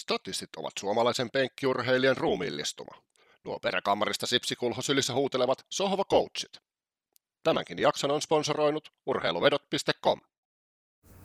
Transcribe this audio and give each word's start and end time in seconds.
Statistit 0.00 0.50
ovat 0.56 0.72
suomalaisen 0.78 1.30
penkkiurheilijan 1.30 2.16
ruumiillistuma. 2.16 3.02
Nuo 3.44 3.58
peräkammarista 3.58 4.26
sipsikulho 4.26 4.82
sylissä 4.82 5.14
huutelevat 5.14 5.66
sohva 5.70 6.04
coachit. 6.04 6.52
Tämänkin 7.42 7.78
jakson 7.78 8.10
on 8.10 8.22
sponsoroinut 8.22 8.92
urheiluvedot.com. 9.06 10.20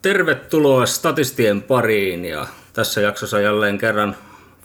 Tervetuloa 0.01 0.85
statistien 0.85 1.63
pariin 1.63 2.25
ja 2.25 2.47
tässä 2.73 3.01
jaksossa 3.01 3.39
jälleen 3.39 3.77
kerran 3.77 4.15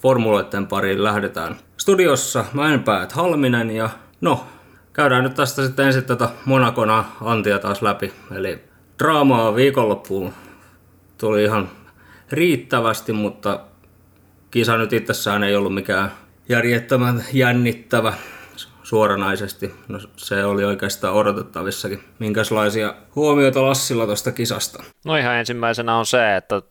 formuloiden 0.02 0.66
pariin 0.66 1.04
lähdetään. 1.04 1.58
Studiossa 1.76 2.44
Mäenpäät 2.52 3.12
Halminen 3.12 3.70
ja 3.70 3.90
no, 4.20 4.46
käydään 4.92 5.24
nyt 5.24 5.34
tästä 5.34 5.66
sitten 5.66 5.86
ensin 5.86 6.04
tätä 6.04 6.28
Monakona 6.44 7.04
Antia 7.20 7.58
taas 7.58 7.82
läpi. 7.82 8.12
Eli 8.36 8.64
draamaa 8.98 9.54
viikonloppuun 9.54 10.34
tuli 11.18 11.44
ihan 11.44 11.70
riittävästi, 12.30 13.12
mutta 13.12 13.60
kisa 14.54 14.76
nyt 14.76 14.92
itsessään 14.92 15.44
ei 15.44 15.56
ollut 15.56 15.74
mikään 15.74 16.12
järjettömän 16.48 17.24
jännittävä 17.32 18.12
suoranaisesti. 18.82 19.74
No, 19.88 19.98
se 20.16 20.44
oli 20.44 20.64
oikeastaan 20.64 21.14
odotettavissakin. 21.14 22.04
Minkälaisia 22.18 22.94
huomioita 23.14 23.62
Lassilla 23.62 24.06
tuosta 24.06 24.32
kisasta? 24.32 24.82
No 25.04 25.16
ihan 25.16 25.34
ensimmäisenä 25.34 25.96
on 25.96 26.06
se, 26.06 26.36
että 26.36 26.62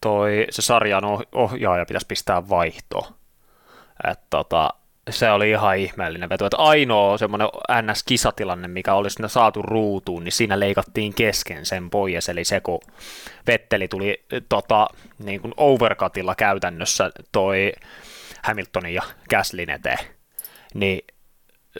toi, 0.00 0.46
se 0.50 0.62
sarjan 0.62 1.04
ohjaaja 1.32 1.86
pitäisi 1.86 2.06
pistää 2.06 2.48
vaihto. 2.48 3.16
että 4.10 4.26
tota, 4.30 4.70
se 5.10 5.30
oli 5.30 5.50
ihan 5.50 5.78
ihmeellinen 5.78 6.28
veto. 6.28 6.46
Että 6.46 6.56
ainoa 6.56 7.18
semmoinen 7.18 7.48
NS-kisatilanne, 7.82 8.68
mikä 8.68 8.94
olisi 8.94 9.22
saatu 9.26 9.62
ruutuun, 9.62 10.24
niin 10.24 10.32
siinä 10.32 10.60
leikattiin 10.60 11.14
kesken 11.14 11.66
sen 11.66 11.90
pois. 11.90 12.28
Eli 12.28 12.44
se, 12.44 12.60
kun 12.60 12.80
Vetteli 13.46 13.88
tuli 13.88 14.24
tota, 14.48 14.88
niin 15.18 15.40
kuin 15.40 15.54
overcutilla 15.56 16.34
käytännössä 16.34 17.10
toi 17.32 17.72
Hamiltonin 18.42 18.94
ja 18.94 19.02
Gaslin 19.30 19.70
eteen, 19.70 19.98
niin 20.74 21.04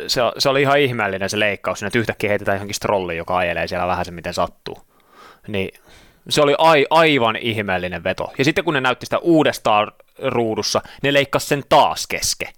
se, 0.06 0.20
se 0.38 0.48
oli 0.48 0.62
ihan 0.62 0.78
ihmeellinen 0.78 1.30
se 1.30 1.38
leikkaus, 1.38 1.82
että 1.82 1.98
yhtäkkiä 1.98 2.30
heitetään 2.30 2.56
johonkin 2.56 2.74
strolliin, 2.74 3.18
joka 3.18 3.36
ajelee 3.36 3.68
siellä 3.68 3.86
vähän 3.86 4.04
se 4.04 4.10
miten 4.10 4.34
sattuu. 4.34 4.78
Niin 5.48 5.80
se 6.28 6.42
oli 6.42 6.54
ai, 6.58 6.86
aivan 6.90 7.36
ihmeellinen 7.36 8.04
veto. 8.04 8.32
Ja 8.38 8.44
sitten 8.44 8.64
kun 8.64 8.74
ne 8.74 8.80
näytti 8.80 9.06
sitä 9.06 9.18
uudestaan 9.18 9.92
ruudussa, 10.18 10.82
ne 11.02 11.12
leikkasi 11.12 11.46
sen 11.46 11.62
taas 11.68 12.06
keske. 12.06 12.52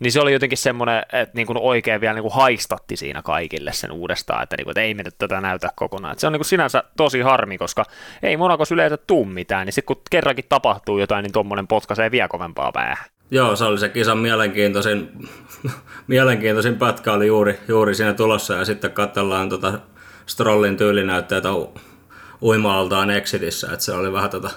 Niin 0.00 0.12
se 0.12 0.20
oli 0.20 0.32
jotenkin 0.32 0.58
semmoinen, 0.58 1.02
että 1.12 1.34
niin 1.34 1.46
kuin 1.46 1.58
oikein 1.58 2.00
vielä 2.00 2.14
niin 2.14 2.22
kuin 2.22 2.34
haistatti 2.34 2.96
siinä 2.96 3.22
kaikille 3.22 3.72
sen 3.72 3.92
uudestaan, 3.92 4.42
että, 4.42 4.56
niin 4.56 4.64
kuin, 4.64 4.72
että 4.72 4.80
ei 4.80 4.94
me 4.94 5.02
nyt 5.02 5.18
tätä 5.18 5.40
näytä 5.40 5.70
kokonaan. 5.76 6.12
Että 6.12 6.20
se 6.20 6.26
on 6.26 6.32
niin 6.32 6.40
kuin 6.40 6.46
sinänsä 6.46 6.84
tosi 6.96 7.20
harmi, 7.20 7.58
koska 7.58 7.84
ei 8.22 8.36
Monakos 8.36 8.72
yleensä 8.72 8.96
tuu 8.96 9.24
mitään, 9.24 9.66
niin 9.66 9.72
sitten 9.72 9.96
kun 9.96 10.02
kerrankin 10.10 10.44
tapahtuu 10.48 10.98
jotain, 10.98 11.22
niin 11.22 11.32
tuommoinen 11.32 11.66
potkaisee 11.66 12.10
vielä 12.10 12.28
kovempaa 12.28 12.72
päähän. 12.72 13.06
Joo, 13.30 13.56
se 13.56 13.64
oli 13.64 13.78
se 13.78 13.88
kisan 13.88 14.18
mielenkiintoisin, 14.18 15.12
mielenkiintoisin 16.06 16.76
pätkä 16.76 17.12
oli 17.12 17.26
juuri, 17.26 17.60
juuri 17.68 17.94
siinä 17.94 18.12
tulossa 18.12 18.54
ja 18.54 18.64
sitten 18.64 18.92
katsellaan 18.92 19.48
tota 19.48 19.72
Strollin 20.26 20.76
tyylinäytteitä 20.76 21.48
uima-altaan 22.42 23.10
Exitissä, 23.10 23.66
että 23.72 23.84
se 23.84 23.92
oli 23.92 24.12
vähän 24.12 24.30
tota, 24.30 24.50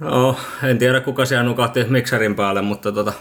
no 0.00 0.36
en 0.62 0.78
tiedä 0.78 1.00
kuka 1.00 1.24
siellä 1.24 1.44
nukahti 1.44 1.84
mikserin 1.84 2.34
päälle, 2.34 2.62
mutta 2.62 2.92
tota, 2.92 3.12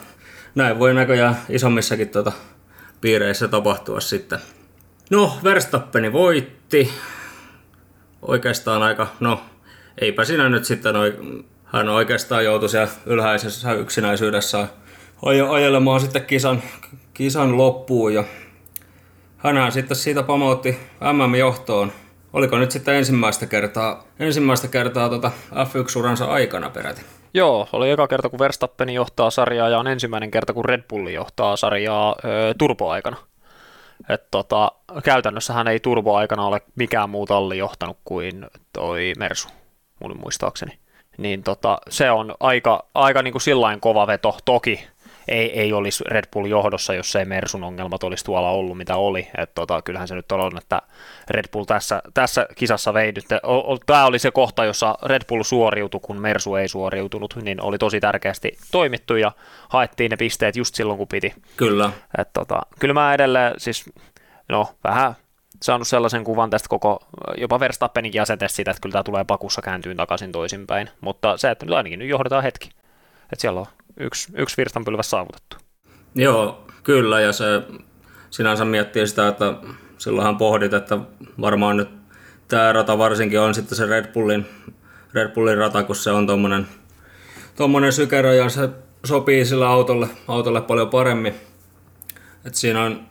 näin 0.55 0.79
voi 0.79 0.93
näköjään 0.93 1.37
isommissakin 1.49 2.09
tota, 2.09 2.31
piireissä 3.01 3.47
tapahtua 3.47 3.99
sitten. 3.99 4.39
No, 5.09 5.37
Verstappeni 5.43 6.13
voitti. 6.13 6.93
Oikeastaan 8.21 8.83
aika, 8.83 9.07
no, 9.19 9.41
eipä 10.01 10.25
siinä 10.25 10.49
nyt 10.49 10.65
sitten, 10.65 10.95
hän 11.65 11.89
oikeastaan 11.89 12.45
joutui 12.45 12.69
siellä 12.69 12.91
ylhäisessä 13.05 13.73
yksinäisyydessä 13.73 14.67
ajelemaan 15.51 16.01
sitten 16.01 16.25
kisan, 16.25 16.63
kisan 17.13 17.57
loppuun 17.57 18.13
ja 18.13 18.23
hänhän 19.37 19.71
sitten 19.71 19.97
siitä 19.97 20.23
pamautti 20.23 20.79
MM-johtoon. 21.13 21.91
Oliko 22.33 22.57
nyt 22.57 22.71
sitten 22.71 22.95
ensimmäistä 22.95 23.45
kertaa, 23.45 24.07
ensimmäistä 24.19 24.67
kertaa 24.67 25.09
tota 25.09 25.31
F1-uransa 25.51 26.25
aikana 26.25 26.69
peräti? 26.69 27.01
Joo, 27.33 27.67
oli 27.73 27.91
eka 27.91 28.07
kerta, 28.07 28.29
kun 28.29 28.39
Verstappen 28.39 28.89
johtaa 28.89 29.29
sarjaa 29.29 29.69
ja 29.69 29.79
on 29.79 29.87
ensimmäinen 29.87 30.31
kerta, 30.31 30.53
kun 30.53 30.65
Red 30.65 30.83
Bull 30.89 31.07
johtaa 31.07 31.55
sarjaa 31.55 32.15
ö, 32.25 32.53
turboaikana. 32.57 33.17
Et 34.09 34.31
tota, 34.31 34.71
käytännössä 35.03 35.53
hän 35.53 35.67
ei 35.67 35.79
turboaikana 35.79 36.45
ole 36.45 36.61
mikään 36.75 37.09
muu 37.09 37.25
talli 37.25 37.57
johtanut 37.57 37.97
kuin 38.05 38.45
toi 38.73 39.13
Mersu, 39.17 39.47
mun 39.99 40.19
muistaakseni. 40.21 40.79
Niin 41.17 41.43
tota, 41.43 41.77
se 41.89 42.11
on 42.11 42.35
aika, 42.39 42.85
aika 42.95 43.21
niin 43.21 43.31
kuin 43.31 43.41
sillain 43.41 43.79
kova 43.79 44.07
veto. 44.07 44.37
Toki 44.45 44.87
ei, 45.27 45.59
ei 45.59 45.73
olisi 45.73 46.03
Red 46.07 46.23
Bull 46.33 46.45
johdossa, 46.45 46.93
jos 46.93 47.15
ei 47.15 47.25
Mersun 47.25 47.63
ongelmat 47.63 48.03
olisi 48.03 48.25
tuolla 48.25 48.49
ollut, 48.49 48.77
mitä 48.77 48.95
oli. 48.95 49.27
Et 49.37 49.55
tota, 49.55 49.81
kyllähän 49.81 50.07
se 50.07 50.15
nyt 50.15 50.31
on, 50.31 50.57
että 50.57 50.81
Red 51.29 51.45
Bull 51.51 51.65
tässä, 51.65 52.01
tässä 52.13 52.47
kisassa 52.55 52.93
vei 52.93 53.11
nyt. 53.11 53.25
Tämä 53.85 54.05
oli 54.05 54.19
se 54.19 54.31
kohta, 54.31 54.65
jossa 54.65 54.97
Red 55.03 55.21
Bull 55.27 55.43
suoriutui, 55.43 55.99
kun 56.03 56.21
Mersu 56.21 56.55
ei 56.55 56.67
suoriutunut, 56.67 57.35
niin 57.41 57.61
oli 57.61 57.77
tosi 57.77 57.99
tärkeästi 57.99 58.57
toimittu 58.71 59.15
ja 59.15 59.31
haettiin 59.69 60.09
ne 60.09 60.17
pisteet 60.17 60.55
just 60.55 60.75
silloin, 60.75 60.97
kun 60.97 61.07
piti. 61.07 61.33
Kyllä. 61.57 61.91
Et 62.17 62.29
tota, 62.33 62.61
kyllä 62.79 62.93
mä 62.93 63.13
edelleen, 63.13 63.53
siis 63.57 63.89
no 64.49 64.67
vähän 64.83 65.15
saanut 65.61 65.87
sellaisen 65.87 66.23
kuvan 66.23 66.49
tästä 66.49 66.69
koko, 66.69 66.99
jopa 67.37 67.59
Verstappenin 67.59 68.13
jäsetes 68.13 68.55
siitä, 68.55 68.71
että 68.71 68.81
kyllä 68.81 68.93
tämä 68.93 69.03
tulee 69.03 69.23
pakussa 69.23 69.61
kääntyyn 69.61 69.97
takaisin 69.97 70.31
toisinpäin, 70.31 70.89
mutta 71.01 71.37
se, 71.37 71.51
että 71.51 71.65
nyt 71.65 71.75
ainakin 71.75 71.99
nyt 71.99 72.09
johdetaan 72.09 72.43
hetki, 72.43 72.69
että 73.23 73.41
siellä 73.41 73.59
on 73.59 73.65
yksi, 73.99 74.31
yksi 74.35 74.57
virstanpylväs 74.57 75.09
saavutettu. 75.09 75.57
Joo, 76.15 76.67
kyllä, 76.83 77.21
ja 77.21 77.31
se 77.31 77.45
sinänsä 78.29 78.65
miettii 78.65 79.07
sitä, 79.07 79.27
että 79.27 79.53
silloinhan 79.97 80.37
pohdit, 80.37 80.73
että 80.73 80.97
varmaan 81.41 81.77
nyt 81.77 81.89
tämä 82.47 82.73
rata 82.73 82.97
varsinkin 82.97 83.39
on 83.39 83.53
sitten 83.53 83.77
se 83.77 83.85
Red 83.85 84.13
Bullin, 84.13 84.45
Red 85.13 85.29
Bullin 85.29 85.57
rata, 85.57 85.83
kun 85.83 85.95
se 85.95 86.11
on 86.11 86.27
tuommoinen 86.27 86.67
tommonen 87.55 87.93
sykero 87.93 88.33
ja 88.33 88.49
se 88.49 88.69
sopii 89.05 89.45
sillä 89.45 89.69
autolle, 89.69 90.07
autolle 90.27 90.61
paljon 90.61 90.89
paremmin. 90.89 91.33
Et 92.45 92.55
siinä 92.55 92.83
on, 92.83 93.01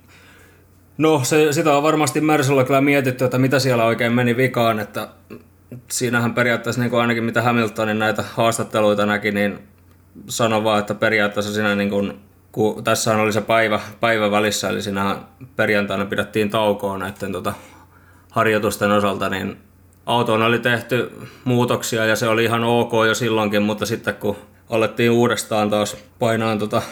no 0.99 1.21
se, 1.25 1.53
sitä 1.53 1.77
on 1.77 1.83
varmasti 1.83 2.21
Mersulla 2.21 2.65
kyllä 2.65 2.81
mietitty, 2.81 3.25
että 3.25 3.39
mitä 3.39 3.59
siellä 3.59 3.85
oikein 3.85 4.13
meni 4.13 4.37
vikaan, 4.37 4.81
että 4.81 5.09
siinähän 5.91 6.35
periaatteessa 6.35 6.81
niin 6.81 6.91
kuin 6.91 7.01
ainakin 7.01 7.25
mitä 7.25 7.43
Hamiltonin 7.43 7.99
näitä 7.99 8.25
haastatteluita 8.35 9.07
näki, 9.07 9.31
niin 9.31 9.59
sano 10.29 10.65
vaan, 10.65 10.81
että 10.81 10.95
periaatteessa 10.95 11.55
siinä 11.55 11.75
niin 11.75 11.91
kuin, 11.91 12.21
kun 12.53 12.85
tässä 12.85 13.17
oli 13.17 13.33
se 13.33 13.41
päivä, 13.41 13.81
päivä 14.01 14.31
välissä, 14.31 14.69
eli 14.69 14.83
siinä 14.83 15.17
perjantaina 15.57 16.05
pidettiin 16.05 16.51
taukoa 16.51 16.99
näiden 16.99 17.33
tota, 17.33 17.53
harjoitusten 18.31 18.91
osalta, 18.91 19.29
niin 19.29 19.59
autoon 20.07 20.43
oli 20.43 20.59
tehty 20.59 21.13
muutoksia 21.45 22.05
ja 22.05 22.17
se 22.17 22.29
oli 22.29 22.45
ihan 22.45 22.65
ok 22.65 22.93
jo 23.07 23.15
silloinkin, 23.15 23.63
mutta 23.63 23.87
sitten 23.87 24.15
kun 24.15 24.37
alettiin 24.71 25.11
uudestaan 25.11 25.71
taas 25.71 25.97
painaa 26.19 26.57
tota 26.57 26.83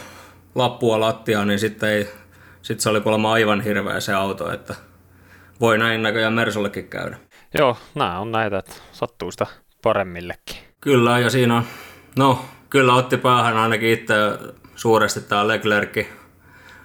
lappua 0.55 1.01
lattiaan, 1.01 1.49
niin 1.49 1.59
sitten, 1.59 1.89
ei, 1.89 2.09
sitten 2.63 2.83
se 2.83 2.89
oli 2.89 3.01
kuulemma 3.01 3.33
aivan 3.33 3.61
hirveä 3.61 4.01
se 4.01 4.15
auto, 4.15 4.53
että 4.53 4.75
voi 5.61 5.79
näin 5.79 6.03
näköjään 6.03 6.33
Mersullekin 6.33 6.89
käydä. 6.89 7.17
Joo, 7.59 7.77
nämä 7.95 8.19
on 8.19 8.33
näitä, 8.33 8.59
että 8.59 8.75
sattuu 8.93 9.31
sitä 9.31 9.47
paremmillekin. 9.83 10.57
Kyllä, 10.81 11.19
ja 11.19 11.31
siinä 11.31 11.57
on, 11.57 11.65
no 12.19 12.45
kyllä 12.71 12.95
otti 12.95 13.17
päähän 13.17 13.57
ainakin 13.57 13.91
itse 13.91 14.15
suuresti 14.75 15.21
tämä 15.21 15.49
Leclerc, 15.49 16.07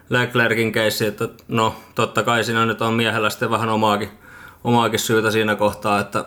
Leclerkin 0.10 0.72
keissi, 0.72 1.06
että 1.06 1.28
no 1.48 1.76
totta 1.96 2.24
kai 2.24 2.44
siinä 2.44 2.66
nyt 2.66 2.82
on 2.82 2.94
miehellä 2.94 3.30
sitten 3.30 3.52
vähän 3.52 3.70
omaakin, 3.70 4.10
omaakin 4.64 5.00
syytä 5.00 5.32
siinä 5.32 5.56
kohtaa, 5.56 6.00
että 6.00 6.26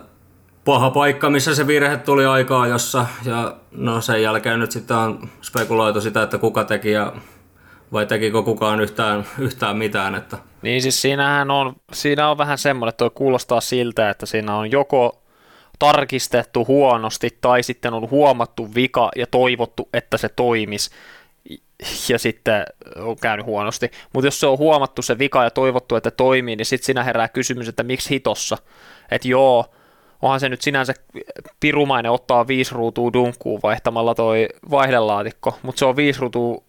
paha 0.65 0.89
paikka, 0.89 1.29
missä 1.29 1.55
se 1.55 1.67
virhe 1.67 1.97
tuli 1.97 2.25
aikaa 2.25 2.67
jossa, 2.67 3.05
ja 3.25 3.55
no 3.71 4.01
sen 4.01 4.21
jälkeen 4.21 4.59
nyt 4.59 4.71
sitten 4.71 4.97
on 4.97 5.29
spekuloitu 5.41 6.01
sitä, 6.01 6.23
että 6.23 6.37
kuka 6.37 6.63
teki 6.63 6.91
ja 6.91 7.13
vai 7.91 8.05
tekikö 8.05 8.43
kukaan 8.43 8.81
yhtään, 8.81 9.25
yhtään 9.39 9.77
mitään. 9.77 10.15
Että. 10.15 10.37
Niin 10.61 10.81
siis 10.81 11.01
siinähän 11.01 11.51
on, 11.51 11.75
siinä 11.93 12.29
on 12.29 12.37
vähän 12.37 12.57
semmoinen, 12.57 12.89
että 12.89 12.97
tuo 12.97 13.09
kuulostaa 13.09 13.61
siltä, 13.61 14.09
että 14.09 14.25
siinä 14.25 14.55
on 14.55 14.71
joko 14.71 15.18
tarkistettu 15.79 16.65
huonosti 16.65 17.37
tai 17.41 17.63
sitten 17.63 17.93
on 17.93 18.09
huomattu 18.09 18.75
vika 18.75 19.11
ja 19.15 19.27
toivottu, 19.27 19.89
että 19.93 20.17
se 20.17 20.29
toimisi 20.29 20.89
ja 22.09 22.19
sitten 22.19 22.65
on 22.95 23.15
käynyt 23.21 23.45
huonosti. 23.45 23.91
Mutta 24.13 24.27
jos 24.27 24.39
se 24.39 24.47
on 24.47 24.57
huomattu 24.57 25.01
se 25.01 25.19
vika 25.19 25.43
ja 25.43 25.51
toivottu, 25.51 25.95
että 25.95 26.11
toimii, 26.11 26.55
niin 26.55 26.65
sitten 26.65 26.85
siinä 26.85 27.03
herää 27.03 27.27
kysymys, 27.27 27.67
että 27.67 27.83
miksi 27.83 28.09
hitossa? 28.09 28.57
Että 29.11 29.27
joo, 29.27 29.65
onhan 30.21 30.39
se 30.39 30.49
nyt 30.49 30.61
sinänsä 30.61 30.93
pirumainen 31.59 32.11
ottaa 32.11 32.47
viisi 32.47 32.75
ruutua 32.75 33.13
dunkkuun 33.13 33.59
vaihtamalla 33.63 34.15
toi 34.15 34.47
vaihdelaatikko, 34.71 35.57
mutta 35.61 35.79
se 35.79 35.85
on 35.85 35.95
viisi 35.95 36.19
ruutua 36.19 36.63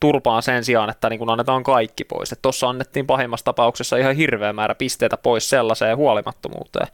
turpaan 0.00 0.42
sen 0.42 0.64
sijaan, 0.64 0.90
että 0.90 1.08
niin 1.08 1.18
kun 1.18 1.30
annetaan 1.30 1.62
kaikki 1.62 2.04
pois. 2.04 2.34
Tuossa 2.42 2.68
annettiin 2.68 3.06
pahimmassa 3.06 3.44
tapauksessa 3.44 3.96
ihan 3.96 4.16
hirveä 4.16 4.52
määrä 4.52 4.74
pisteitä 4.74 5.16
pois 5.16 5.50
sellaiseen 5.50 5.96
huolimattomuuteen 5.96 6.88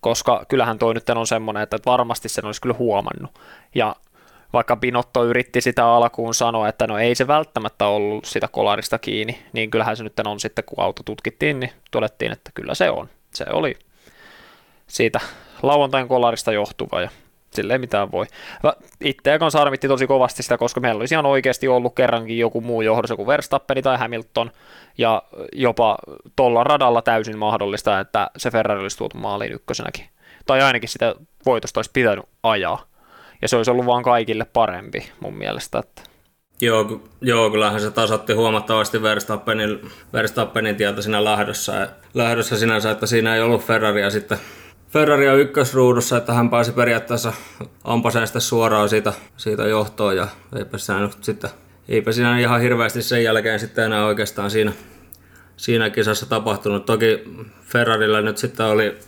koska 0.00 0.44
kyllähän 0.48 0.78
toi 0.78 0.94
nyt 0.94 1.10
on 1.10 1.26
semmoinen, 1.26 1.62
että 1.62 1.78
varmasti 1.86 2.28
sen 2.28 2.46
olisi 2.46 2.60
kyllä 2.60 2.74
huomannut. 2.78 3.38
Ja 3.74 3.96
vaikka 4.52 4.76
Binotto 4.76 5.24
yritti 5.24 5.60
sitä 5.60 5.86
alkuun 5.86 6.34
sanoa, 6.34 6.68
että 6.68 6.86
no 6.86 6.98
ei 6.98 7.14
se 7.14 7.26
välttämättä 7.26 7.86
ollut 7.86 8.24
sitä 8.24 8.48
kolarista 8.48 8.98
kiinni, 8.98 9.42
niin 9.52 9.70
kyllähän 9.70 9.96
se 9.96 10.04
nyt 10.04 10.20
on 10.26 10.40
sitten, 10.40 10.64
kun 10.64 10.84
auto 10.84 11.02
tutkittiin, 11.02 11.60
niin 11.60 11.72
todettiin, 11.90 12.32
että 12.32 12.50
kyllä 12.54 12.74
se 12.74 12.90
on. 12.90 13.08
Se 13.34 13.44
oli 13.50 13.76
siitä 14.86 15.20
lauantain 15.62 16.08
kolarista 16.08 16.52
johtuva 16.52 17.00
ja 17.00 17.10
sille 17.54 17.72
ei 17.72 17.78
mitään 17.78 18.12
voi. 18.12 18.26
Itseä 19.04 19.38
kanssa 19.38 19.58
harmitti 19.58 19.88
tosi 19.88 20.06
kovasti 20.06 20.42
sitä, 20.42 20.58
koska 20.58 20.80
meillä 20.80 20.98
olisi 20.98 21.14
ihan 21.14 21.26
oikeasti 21.26 21.68
ollut 21.68 21.94
kerrankin 21.94 22.38
joku 22.38 22.60
muu 22.60 22.82
johdossa 22.82 23.16
kuin 23.16 23.26
Verstappen 23.26 23.82
tai 23.82 23.98
Hamilton, 23.98 24.50
ja 24.98 25.22
jopa 25.52 25.98
tuolla 26.36 26.64
radalla 26.64 27.02
täysin 27.02 27.38
mahdollista, 27.38 28.00
että 28.00 28.30
se 28.36 28.50
Ferrari 28.50 28.80
olisi 28.80 28.98
tuotu 28.98 29.18
maaliin 29.18 29.52
ykkösenäkin. 29.52 30.04
Tai 30.46 30.62
ainakin 30.62 30.88
sitä 30.88 31.14
voitosta 31.46 31.78
olisi 31.78 31.90
pitänyt 31.92 32.24
ajaa. 32.42 32.84
Ja 33.42 33.48
se 33.48 33.56
olisi 33.56 33.70
ollut 33.70 33.86
vaan 33.86 34.02
kaikille 34.02 34.44
parempi 34.44 35.12
mun 35.20 35.34
mielestä. 35.34 35.78
Että 35.78 36.02
Joo, 36.60 37.00
joo, 37.20 37.50
kyllähän 37.50 37.80
se 37.80 37.90
tasotti 37.90 38.32
huomattavasti 38.32 39.02
Verstappenin, 39.02 39.90
Verstappenin 40.12 40.76
tietä 40.76 41.02
siinä 41.02 41.24
lähdössä, 41.24 41.88
lähdössä 42.14 42.58
sinänsä, 42.58 42.90
että 42.90 43.06
siinä 43.06 43.34
ei 43.34 43.40
ollut 43.40 43.64
Ferraria 43.64 44.10
sitten 44.10 44.38
Ferrari 44.88 45.28
on 45.28 45.40
ykkösruudussa, 45.40 46.16
että 46.16 46.32
hän 46.32 46.50
pääsi 46.50 46.72
periaatteessa 46.72 47.32
ampaseen 47.84 48.26
sitten 48.26 48.42
suoraan 48.42 48.88
siitä, 48.88 49.12
siitä 49.36 49.62
johtoon 49.62 50.16
ja 50.16 50.28
eipä 50.56 50.78
siinä 50.78 51.08
sitten, 51.20 51.50
eipä 51.88 52.12
siinä 52.12 52.38
ihan 52.38 52.60
hirveästi 52.60 53.02
sen 53.02 53.24
jälkeen 53.24 53.60
sitten 53.60 53.84
enää 53.84 54.06
oikeastaan 54.06 54.50
siinä, 54.50 54.72
siinä 55.56 55.90
kisassa 55.90 56.26
tapahtunut. 56.26 56.86
Toki 56.86 57.24
Ferrarilla 57.62 58.20
nyt 58.20 58.38
sitten 58.38 58.66
oli 58.66 58.98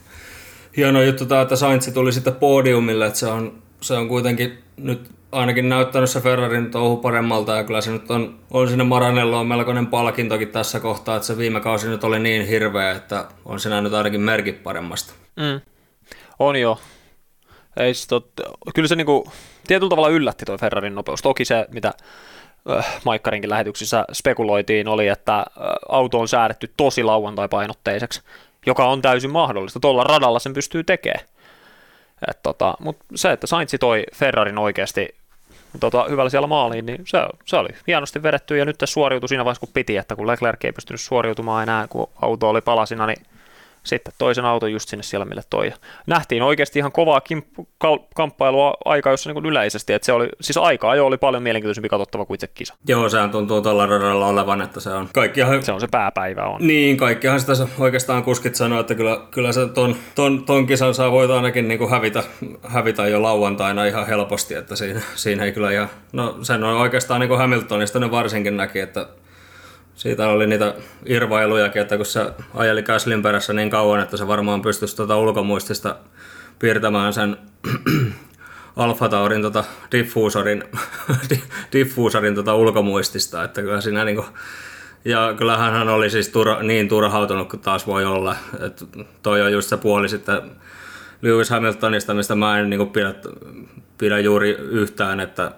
hieno 0.77 1.03
juttu 1.03 1.27
tämä, 1.27 1.41
että 1.43 1.57
Sainz 1.57 1.93
tuli 1.93 2.13
sitten 2.13 2.35
podiumille, 2.35 3.07
että 3.07 3.19
se 3.19 3.27
on, 3.27 3.63
se 3.81 3.95
on 3.95 4.09
kuitenkin 4.09 4.59
nyt 4.77 5.11
ainakin 5.33 5.69
näyttänyt 5.69 6.11
se 6.11 6.21
Ferrarin 6.21 6.71
touhu 6.71 6.97
paremmalta 6.97 7.57
ja 7.57 7.65
kyllä 7.65 7.81
se 7.81 7.91
nyt 7.91 8.11
on, 8.11 8.39
on 8.51 8.69
sinne 8.69 8.85
Maranello 8.85 9.41
on 9.41 9.47
melkoinen 9.47 9.87
palkintokin 9.87 10.49
tässä 10.49 10.81
kohtaa, 10.81 11.17
että 11.17 11.27
se 11.27 11.39
viime 11.39 11.61
kausi 11.61 11.89
nyt 11.89 12.05
oli 12.05 12.19
niin 12.19 12.47
hirveä, 12.47 12.91
että 12.91 13.25
on 13.45 13.61
siinä 13.61 13.81
nyt 13.81 13.95
ainakin 13.95 14.21
merkit 14.21 14.63
paremmasta. 14.63 15.13
Mm. 15.37 15.70
On 16.41 16.57
jo. 16.57 16.79
Ei 17.77 17.93
tot... 18.09 18.31
Kyllä 18.75 18.89
se 18.89 18.97
niinku, 18.97 19.33
tietyllä 19.67 19.91
tavalla 19.91 20.09
yllätti 20.09 20.45
tuo 20.45 20.59
Ferrarin 20.59 20.95
nopeus. 20.95 21.23
Toki 21.23 21.45
se, 21.45 21.67
mitä 21.73 21.93
äh, 22.71 23.01
Maikkarinkin 23.05 23.51
lähetyksissä 23.51 24.05
spekuloitiin, 24.13 24.89
oli, 24.89 25.09
että 25.09 25.39
äh, 25.39 25.45
auto 25.89 26.21
on 26.21 26.29
säädetty 26.29 26.73
tosi 26.77 27.03
lauantai-painotteiseksi, 27.03 28.23
joka 28.67 28.87
on 28.87 29.03
täysin 29.03 29.33
mahdollista. 29.33 29.81
Tuolla 29.81 30.05
radalla 30.05 30.39
sen 30.39 30.55
pystyy 30.55 30.85
tekemään. 30.85 31.27
Et 32.31 32.43
tota, 32.43 32.75
Mutta 32.79 33.05
se, 33.15 33.33
että 33.33 33.47
Sainz 33.47 33.75
toi 33.81 34.05
Ferrarin 34.15 34.59
oikeasti 34.59 35.09
tota, 35.81 36.05
hyvällä 36.09 36.31
siellä 36.31 36.47
maaliin, 36.47 36.87
niin 36.87 37.03
se, 37.07 37.19
se 37.45 37.57
oli 37.57 37.69
hienosti 37.87 38.23
vedetty 38.23 38.57
ja 38.57 38.65
nyt 38.65 38.77
se 38.81 38.87
suoriutui 38.87 39.29
siinä 39.29 39.45
vaiheessa, 39.45 39.67
kun 39.67 39.75
piti, 39.75 39.97
että 39.97 40.17
kun 40.17 40.27
Leclerc 40.27 40.65
ei 40.65 40.73
pystynyt 40.73 41.01
suoriutumaan 41.01 41.63
enää, 41.63 41.89
kun 41.89 42.11
auto 42.23 42.49
oli 42.49 42.61
palasina, 42.61 43.07
niin 43.07 43.27
sitten 43.85 44.15
toisen 44.19 44.45
auton 44.45 44.73
just 44.73 44.89
sinne 44.89 45.03
siellä, 45.03 45.25
mille 45.25 45.43
toi. 45.51 45.73
Nähtiin 46.07 46.43
oikeasti 46.43 46.79
ihan 46.79 46.93
kovaa 46.93 47.21
kimp- 47.33 47.65
kamppailua 48.15 48.75
aika 48.85 49.11
jossa 49.11 49.33
niin 49.33 49.47
yleisesti, 49.47 49.93
että 49.93 50.07
se 50.07 50.13
oli, 50.13 50.29
siis 50.41 50.57
aika 50.57 50.91
ajo 50.91 51.07
oli 51.07 51.19
paljon 51.19 51.43
mielenkiintoisempi 51.43 51.89
katsottava 51.89 52.25
kuin 52.25 52.35
itse 52.35 52.47
kisa. 52.47 52.75
Joo, 52.89 53.09
sehän 53.09 53.31
tuntuu 53.31 53.63
tuolla 53.63 53.87
radalla 53.87 54.27
olevan, 54.27 54.63
että 54.63 54.81
se 54.81 54.91
on 54.91 55.09
kaikkihan... 55.15 55.63
Se 55.63 55.73
on 55.73 55.81
se 55.81 55.89
pääpäivä 55.91 56.43
on. 56.43 56.67
Niin, 56.67 56.97
kaikkihan 56.97 57.41
sitä 57.41 57.53
oikeastaan 57.79 58.23
kuskit 58.23 58.55
sanoo, 58.55 58.81
että 58.81 58.95
kyllä, 58.95 59.21
kyllä 59.31 59.53
se 59.53 59.69
ton, 59.69 59.97
ton, 60.15 60.45
ton 60.45 60.67
kisan 60.67 60.95
saa 60.95 61.11
voit 61.11 61.31
ainakin 61.31 61.69
niin 61.69 61.79
kuin 61.79 61.91
hävitä, 61.91 62.23
hävitä 62.63 63.09
jo 63.09 63.23
lauantaina 63.23 63.85
ihan 63.85 64.07
helposti, 64.07 64.55
että 64.55 64.77
siinä, 64.77 65.01
siinä 65.15 65.45
ei 65.45 65.53
kyllä 65.53 65.71
ihan, 65.71 65.89
no 66.13 66.39
sen 66.43 66.65
on 66.65 66.77
oikeastaan 66.77 67.21
niin 67.21 67.29
kuin 67.29 67.39
Hamiltonista 67.39 67.99
ne 67.99 68.11
varsinkin 68.11 68.57
näki, 68.57 68.81
että 68.81 69.07
siitä 70.01 70.29
oli 70.29 70.47
niitä 70.47 70.75
irvailujakin, 71.07 71.83
että 71.83 71.97
kun 71.97 72.07
se 72.07 72.33
ajeli 72.55 72.83
Käslin 72.83 73.23
perässä 73.23 73.53
niin 73.53 73.71
kauan, 73.71 74.01
että 74.01 74.17
se 74.17 74.27
varmaan 74.27 74.63
pystyisi 74.63 74.97
tuota 74.97 75.17
ulkomuistista 75.19 75.97
piirtämään 76.59 77.13
sen 77.13 77.37
Alfa 78.77 79.09
Taurin 79.09 79.43
tota 79.43 79.65
diffuusorin, 79.93 80.65
diffuusorin 81.73 82.35
tota 82.35 82.55
ulkomuistista, 82.55 83.45
että 83.45 83.63
kyllä 83.63 83.81
siinä 83.81 84.05
niinku, 84.05 84.25
ja 85.05 85.35
kyllähän 85.39 85.73
hän 85.73 85.89
oli 85.89 86.11
siis 86.11 86.29
turha, 86.29 86.63
niin 86.63 86.89
turhautunut 86.89 87.51
kuin 87.51 87.61
taas 87.61 87.87
voi 87.87 88.05
olla, 88.05 88.37
että 88.67 88.85
toi 89.23 89.43
on 89.43 89.53
just 89.53 89.69
se 89.69 89.77
puoli 89.77 90.09
sitten 90.09 90.43
Lewis 91.23 91.51
Hamiltonista, 91.51 92.15
mistä 92.15 92.35
mä 92.35 92.59
en 92.59 92.71
niinku 92.71 92.87
pidä, 92.87 93.15
pidä 93.99 94.19
juuri 94.19 94.51
yhtään, 94.51 95.21
että 95.21 95.53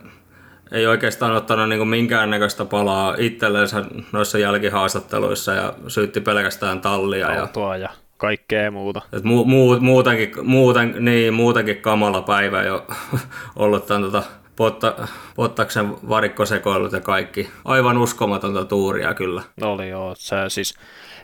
ei 0.72 0.86
oikeastaan 0.86 1.32
ottanut 1.32 1.68
niin 1.68 1.88
minkäännäköistä 1.88 2.64
palaa 2.64 3.14
itsellensä 3.18 3.84
noissa 4.12 4.38
jälkihaastatteluissa 4.38 5.52
ja 5.52 5.74
syytti 5.88 6.20
pelkästään 6.20 6.80
tallia. 6.80 7.40
Autoa 7.40 7.76
ja, 7.76 7.82
ja 7.82 7.90
kaikkea 8.16 8.70
muuta. 8.70 9.02
Et 9.12 9.24
mu, 9.24 9.44
mu, 9.44 9.80
muutenkin, 9.80 10.32
muuten, 10.42 10.94
niin, 10.98 11.34
muutenkin 11.34 11.76
kamala 11.76 12.22
päivä 12.22 12.62
jo 12.62 12.86
ollut 13.56 13.86
tämän 13.86 14.02
tota, 14.02 14.22
Potta, 14.56 15.08
Pottaksen 15.36 16.08
varikkosekoilut 16.08 16.92
ja 16.92 17.00
kaikki. 17.00 17.50
Aivan 17.64 17.98
uskomatonta 17.98 18.64
tuuria 18.64 19.14
kyllä. 19.14 19.42
Oli 19.62 19.88
joo, 19.88 20.14
se 20.18 20.36
siis 20.48 20.74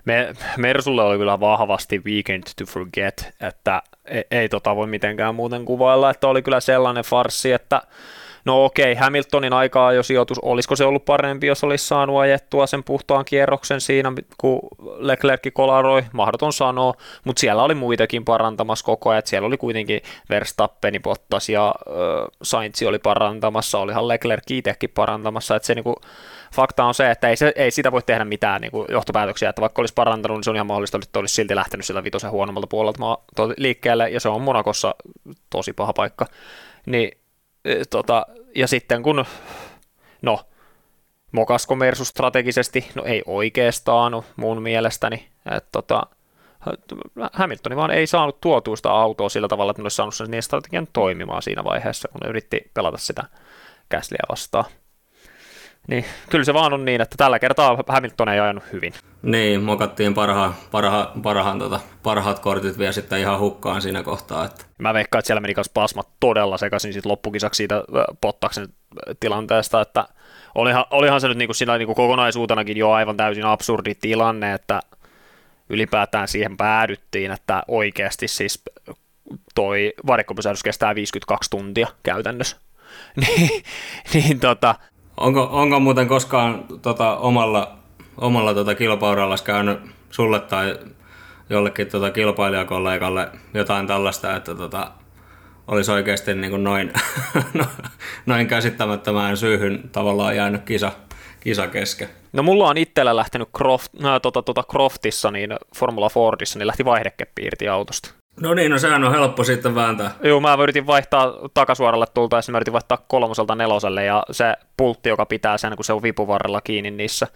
me, 0.04 0.32
Mersulle 0.56 1.02
oli 1.02 1.18
kyllä 1.18 1.40
vahvasti 1.40 2.02
weekend 2.04 2.42
to 2.58 2.64
forget, 2.64 3.34
että 3.40 3.82
ei, 4.04 4.24
ei 4.30 4.48
tota 4.48 4.76
voi 4.76 4.86
mitenkään 4.86 5.34
muuten 5.34 5.64
kuvailla, 5.64 6.10
että 6.10 6.28
oli 6.28 6.42
kyllä 6.42 6.60
sellainen 6.60 7.04
farsi, 7.04 7.52
että 7.52 7.82
No 8.44 8.64
okei, 8.64 8.94
Hamiltonin 8.94 9.52
aikaa 9.52 9.92
jo 9.92 10.02
sijoitus, 10.02 10.38
olisiko 10.38 10.76
se 10.76 10.84
ollut 10.84 11.04
parempi, 11.04 11.46
jos 11.46 11.64
olisi 11.64 11.86
saanut 11.86 12.18
ajettua 12.18 12.66
sen 12.66 12.84
puhtaan 12.84 13.24
kierroksen 13.24 13.80
siinä, 13.80 14.12
kun 14.38 14.60
Leclerc 14.96 15.52
kolaroi, 15.52 16.02
mahdoton 16.12 16.52
sanoa, 16.52 16.94
mutta 17.24 17.40
siellä 17.40 17.62
oli 17.62 17.74
muitakin 17.74 18.24
parantamassa 18.24 18.84
koko 18.84 19.10
ajan, 19.10 19.22
siellä 19.24 19.46
oli 19.46 19.56
kuitenkin 19.56 20.00
Verstappeni, 20.30 21.00
Bottas 21.00 21.48
ja 21.48 21.74
äh, 21.88 21.94
Sainz 22.42 22.82
oli 22.82 22.98
parantamassa, 22.98 23.78
olihan 23.78 24.08
Leclerc 24.08 24.50
itsekin 24.50 24.90
parantamassa, 24.94 25.56
että 25.56 25.66
se 25.66 25.74
niinku, 25.74 25.94
fakta 26.54 26.84
on 26.84 26.94
se, 26.94 27.10
että 27.10 27.28
ei, 27.28 27.36
se, 27.36 27.52
ei 27.56 27.70
sitä 27.70 27.92
voi 27.92 28.02
tehdä 28.02 28.24
mitään 28.24 28.60
niin 28.60 28.70
kuin 28.70 28.86
johtopäätöksiä, 28.90 29.48
että 29.48 29.62
vaikka 29.62 29.82
olisi 29.82 29.94
parantanut, 29.94 30.36
niin 30.36 30.44
se 30.44 30.50
on 30.50 30.56
ihan 30.56 30.66
mahdollista, 30.66 30.98
että 31.02 31.18
olisi 31.18 31.34
silti 31.34 31.56
lähtenyt 31.56 31.86
sillä 31.86 32.04
vitosen 32.04 32.30
huonommalta 32.30 32.66
puolelta 32.66 33.18
liikkeelle, 33.56 34.10
ja 34.10 34.20
se 34.20 34.28
on 34.28 34.42
Monakossa 34.42 34.94
tosi 35.50 35.72
paha 35.72 35.92
paikka. 35.92 36.26
Niin 36.86 37.18
tota, 37.90 38.26
ja 38.54 38.66
sitten 38.66 39.02
kun, 39.02 39.24
no, 40.22 40.40
mokasko 41.32 41.74
Mersu 41.74 42.04
strategisesti? 42.04 42.90
No 42.94 43.04
ei 43.04 43.22
oikeastaan 43.26 44.12
no, 44.12 44.24
mun 44.36 44.62
mielestäni. 44.62 45.28
että 45.46 45.68
tota, 45.72 46.02
Hamiltoni 47.32 47.76
vaan 47.76 47.90
ei 47.90 48.06
saanut 48.06 48.40
tuotuista 48.40 48.90
autoa 48.90 49.28
sillä 49.28 49.48
tavalla, 49.48 49.70
että 49.70 49.82
ne 49.82 49.84
olisi 49.84 49.96
saanut 49.96 50.14
sen 50.14 50.42
strategian 50.42 50.86
toimimaan 50.92 51.42
siinä 51.42 51.64
vaiheessa, 51.64 52.08
kun 52.08 52.20
ne 52.20 52.28
yritti 52.28 52.70
pelata 52.74 52.98
sitä 52.98 53.24
käsliä 53.88 54.22
vastaan. 54.28 54.64
Niin, 55.88 56.04
kyllä 56.30 56.44
se 56.44 56.54
vaan 56.54 56.72
on 56.72 56.84
niin, 56.84 57.00
että 57.00 57.14
tällä 57.18 57.38
kertaa 57.38 57.84
Hamilton 57.88 58.28
ei 58.28 58.40
ajanut 58.40 58.64
hyvin. 58.72 58.92
Niin, 59.22 59.62
mokattiin 59.62 60.14
parha, 60.14 60.54
parha, 60.70 61.12
parhaan, 61.22 61.58
tota, 61.58 61.80
parhaat 62.02 62.38
kortit 62.38 62.78
vielä 62.78 62.92
sitten 62.92 63.20
ihan 63.20 63.38
hukkaan 63.38 63.82
siinä 63.82 64.02
kohtaa. 64.02 64.44
Että. 64.44 64.64
Mä 64.78 64.94
veikkaan, 64.94 65.18
että 65.18 65.26
siellä 65.26 65.40
meni 65.40 65.54
myös 65.56 65.68
pasmat 65.68 66.08
todella 66.20 66.58
sekaisin 66.58 66.92
sit 66.92 67.06
loppukisaksi 67.06 67.56
siitä 67.56 67.84
Pottaksen 68.20 68.68
tilanteesta, 69.20 69.80
että 69.80 70.08
olihan, 70.54 70.84
olihan 70.90 71.20
se 71.20 71.28
nyt 71.28 71.38
niinku 71.38 71.54
siinä 71.54 71.78
niinku 71.78 71.94
kokonaisuutenakin 71.94 72.76
jo 72.76 72.90
aivan 72.90 73.16
täysin 73.16 73.44
absurdi 73.44 73.94
tilanne, 73.94 74.52
että 74.52 74.80
ylipäätään 75.68 76.28
siihen 76.28 76.56
päädyttiin, 76.56 77.30
että 77.30 77.62
oikeasti 77.68 78.28
siis 78.28 78.62
toi 79.54 79.92
varikkopysähdys 80.06 80.62
kestää 80.62 80.94
52 80.94 81.50
tuntia 81.50 81.88
käytännössä. 82.02 82.56
niin, 83.26 83.62
niin 84.14 84.40
tota, 84.40 84.74
Onko, 85.20 85.48
onko 85.52 85.80
muuten 85.80 86.08
koskaan 86.08 86.64
tota, 86.82 87.16
omalla, 87.16 87.78
omalla 88.16 88.54
tota, 88.54 88.74
kilpauralla 88.74 89.36
käynyt 89.44 89.78
sulle 90.10 90.40
tai 90.40 90.78
jollekin 91.50 91.86
tota, 91.86 92.10
kilpailijakollegalle 92.10 93.28
jotain 93.54 93.86
tällaista, 93.86 94.36
että 94.36 94.54
tota, 94.54 94.90
olisi 95.68 95.92
oikeasti 95.92 96.34
niin 96.34 96.50
kuin 96.50 96.64
noin, 96.64 96.92
no, 97.54 97.64
noin 98.26 98.46
käsittämättömään 98.46 99.36
syyhyn 99.36 99.88
tavallaan 99.92 100.36
jäänyt 100.36 100.62
kisa, 100.62 100.92
kisa 101.40 101.66
kesken? 101.66 102.08
No 102.32 102.42
mulla 102.42 102.68
on 102.68 102.78
itsellä 102.78 103.16
lähtenyt 103.16 103.48
Croft, 103.56 103.92
no, 104.00 104.20
tota, 104.20 104.42
tota 104.42 104.62
Croftissa, 104.70 105.30
niin 105.30 105.50
Formula 105.76 106.08
Fordissa, 106.08 106.58
niin 106.58 106.66
lähti 106.66 106.84
vaihdekeppi 106.84 107.68
autosta. 107.72 108.17
No 108.40 108.54
niin, 108.54 108.70
no 108.70 108.78
sehän 108.78 109.04
on 109.04 109.12
helppo 109.12 109.44
sitten 109.44 109.74
vääntää. 109.74 110.10
Joo, 110.22 110.40
mä 110.40 110.56
yritin 110.62 110.86
vaihtaa 110.86 111.34
takasuoralle 111.54 112.06
tultaessa, 112.14 112.52
mä 112.52 112.58
yritin 112.58 112.72
vaihtaa 112.72 113.04
kolmoselta 113.08 113.54
neloselle, 113.54 114.04
ja 114.04 114.22
se 114.30 114.54
pultti, 114.76 115.08
joka 115.08 115.26
pitää 115.26 115.58
sen, 115.58 115.76
kun 115.76 115.84
se 115.84 115.92
on 115.92 116.02
vipuvarrella 116.02 116.60
kiinni 116.60 116.90
niissä, 116.90 117.26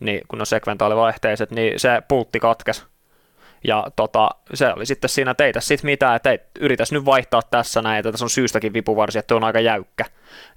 niin 0.00 0.20
kun 0.28 0.40
on 0.40 0.46
sekventaalivaihteiset, 0.46 1.50
niin 1.50 1.80
se 1.80 2.02
pultti 2.08 2.40
katkesi. 2.40 2.84
Ja 3.64 3.86
tota, 3.96 4.28
se 4.54 4.72
oli 4.72 4.86
sitten 4.86 5.10
siinä, 5.10 5.30
että 5.30 5.44
ei 5.44 5.52
tässä 5.52 5.68
sit 5.68 5.82
mitään, 5.82 6.16
että 6.16 6.30
ei, 6.30 6.38
yritäs 6.60 6.92
nyt 6.92 7.04
vaihtaa 7.04 7.42
tässä 7.50 7.82
näin, 7.82 7.98
että 7.98 8.12
tässä 8.12 8.24
on 8.24 8.30
syystäkin 8.30 8.72
vipuvarsi, 8.72 9.18
että 9.18 9.36
on 9.36 9.44
aika 9.44 9.60
jäykkä. 9.60 10.04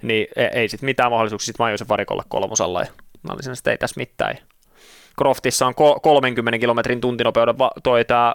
Niin 0.02 0.26
ei, 0.36 0.46
ei 0.52 0.68
sitten 0.68 0.86
mitään 0.86 1.10
mahdollisuuksia, 1.10 1.46
sitten 1.46 1.64
mä 1.64 1.66
ajoin 1.66 1.78
sen 1.78 1.88
varikolle 1.88 2.22
kolmosella 2.28 2.80
ja 2.80 2.86
mä 3.22 3.32
olisin, 3.34 3.52
että 3.52 3.70
ei 3.70 3.78
tässä 3.78 4.00
mitään. 4.00 4.38
Croftissa 5.18 5.66
on 5.66 5.74
30 6.02 6.58
kilometrin 6.58 7.00
tuntinopeuden 7.00 7.54
toi 7.82 8.04
tämä 8.04 8.34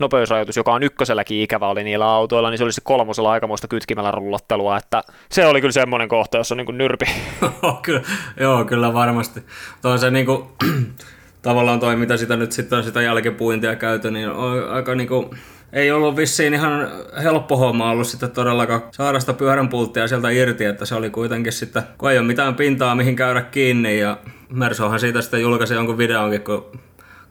nopeusrajoitus, 0.00 0.56
joka 0.56 0.72
on 0.72 0.82
ykköselläkin 0.82 1.40
ikävä 1.40 1.68
oli 1.68 1.84
niillä 1.84 2.10
autoilla, 2.10 2.50
niin 2.50 2.58
se 2.58 2.64
oli 2.64 2.72
se 2.72 2.80
kolmosella 2.84 3.32
aikamoista 3.32 3.68
kytkimällä 3.68 4.10
rullattelua, 4.10 4.76
että 4.76 5.02
se 5.30 5.46
oli 5.46 5.60
kyllä 5.60 5.72
semmoinen 5.72 6.08
kohta, 6.08 6.38
jossa 6.38 6.54
on 6.54 6.56
niin 6.56 6.66
kuin 6.66 6.78
nyrpi. 6.78 7.04
kyllä, 7.82 8.02
joo, 8.40 8.64
kyllä 8.64 8.92
varmasti. 8.92 9.42
Toi 9.82 9.98
se 9.98 10.10
niin 10.10 10.26
kuin, 10.26 10.48
tavallaan 11.42 11.80
toi, 11.80 11.96
mitä 11.96 12.16
sitä 12.16 12.36
nyt 12.36 12.52
sitten 12.52 12.84
sitä 12.84 13.02
jälkipuintia 13.02 13.76
käyty, 13.76 14.10
niin 14.10 14.30
on 14.30 14.70
aika 14.70 14.94
niin 14.94 15.08
kuin, 15.08 15.30
ei 15.72 15.90
ollut 15.90 16.16
vissiin 16.16 16.54
ihan 16.54 16.90
helppo 17.22 17.56
homma 17.56 17.90
ollut 17.90 18.06
sitten 18.06 18.30
todellakaan 18.30 18.82
saada 18.90 19.20
sitä 19.20 19.32
pyöränpulttia 19.32 20.08
sieltä 20.08 20.30
irti, 20.30 20.64
että 20.64 20.84
se 20.84 20.94
oli 20.94 21.10
kuitenkin 21.10 21.52
sitten, 21.52 21.82
kun 21.98 22.10
ei 22.10 22.18
ole 22.18 22.26
mitään 22.26 22.54
pintaa 22.54 22.94
mihin 22.94 23.16
käydä 23.16 23.42
kiinni 23.42 23.98
ja 23.98 24.16
Mersohan 24.50 25.00
siitä 25.00 25.20
sitten 25.20 25.40
julkaisi 25.40 25.74
jonkun 25.74 25.98
videonkin, 25.98 26.40
kun 26.40 26.80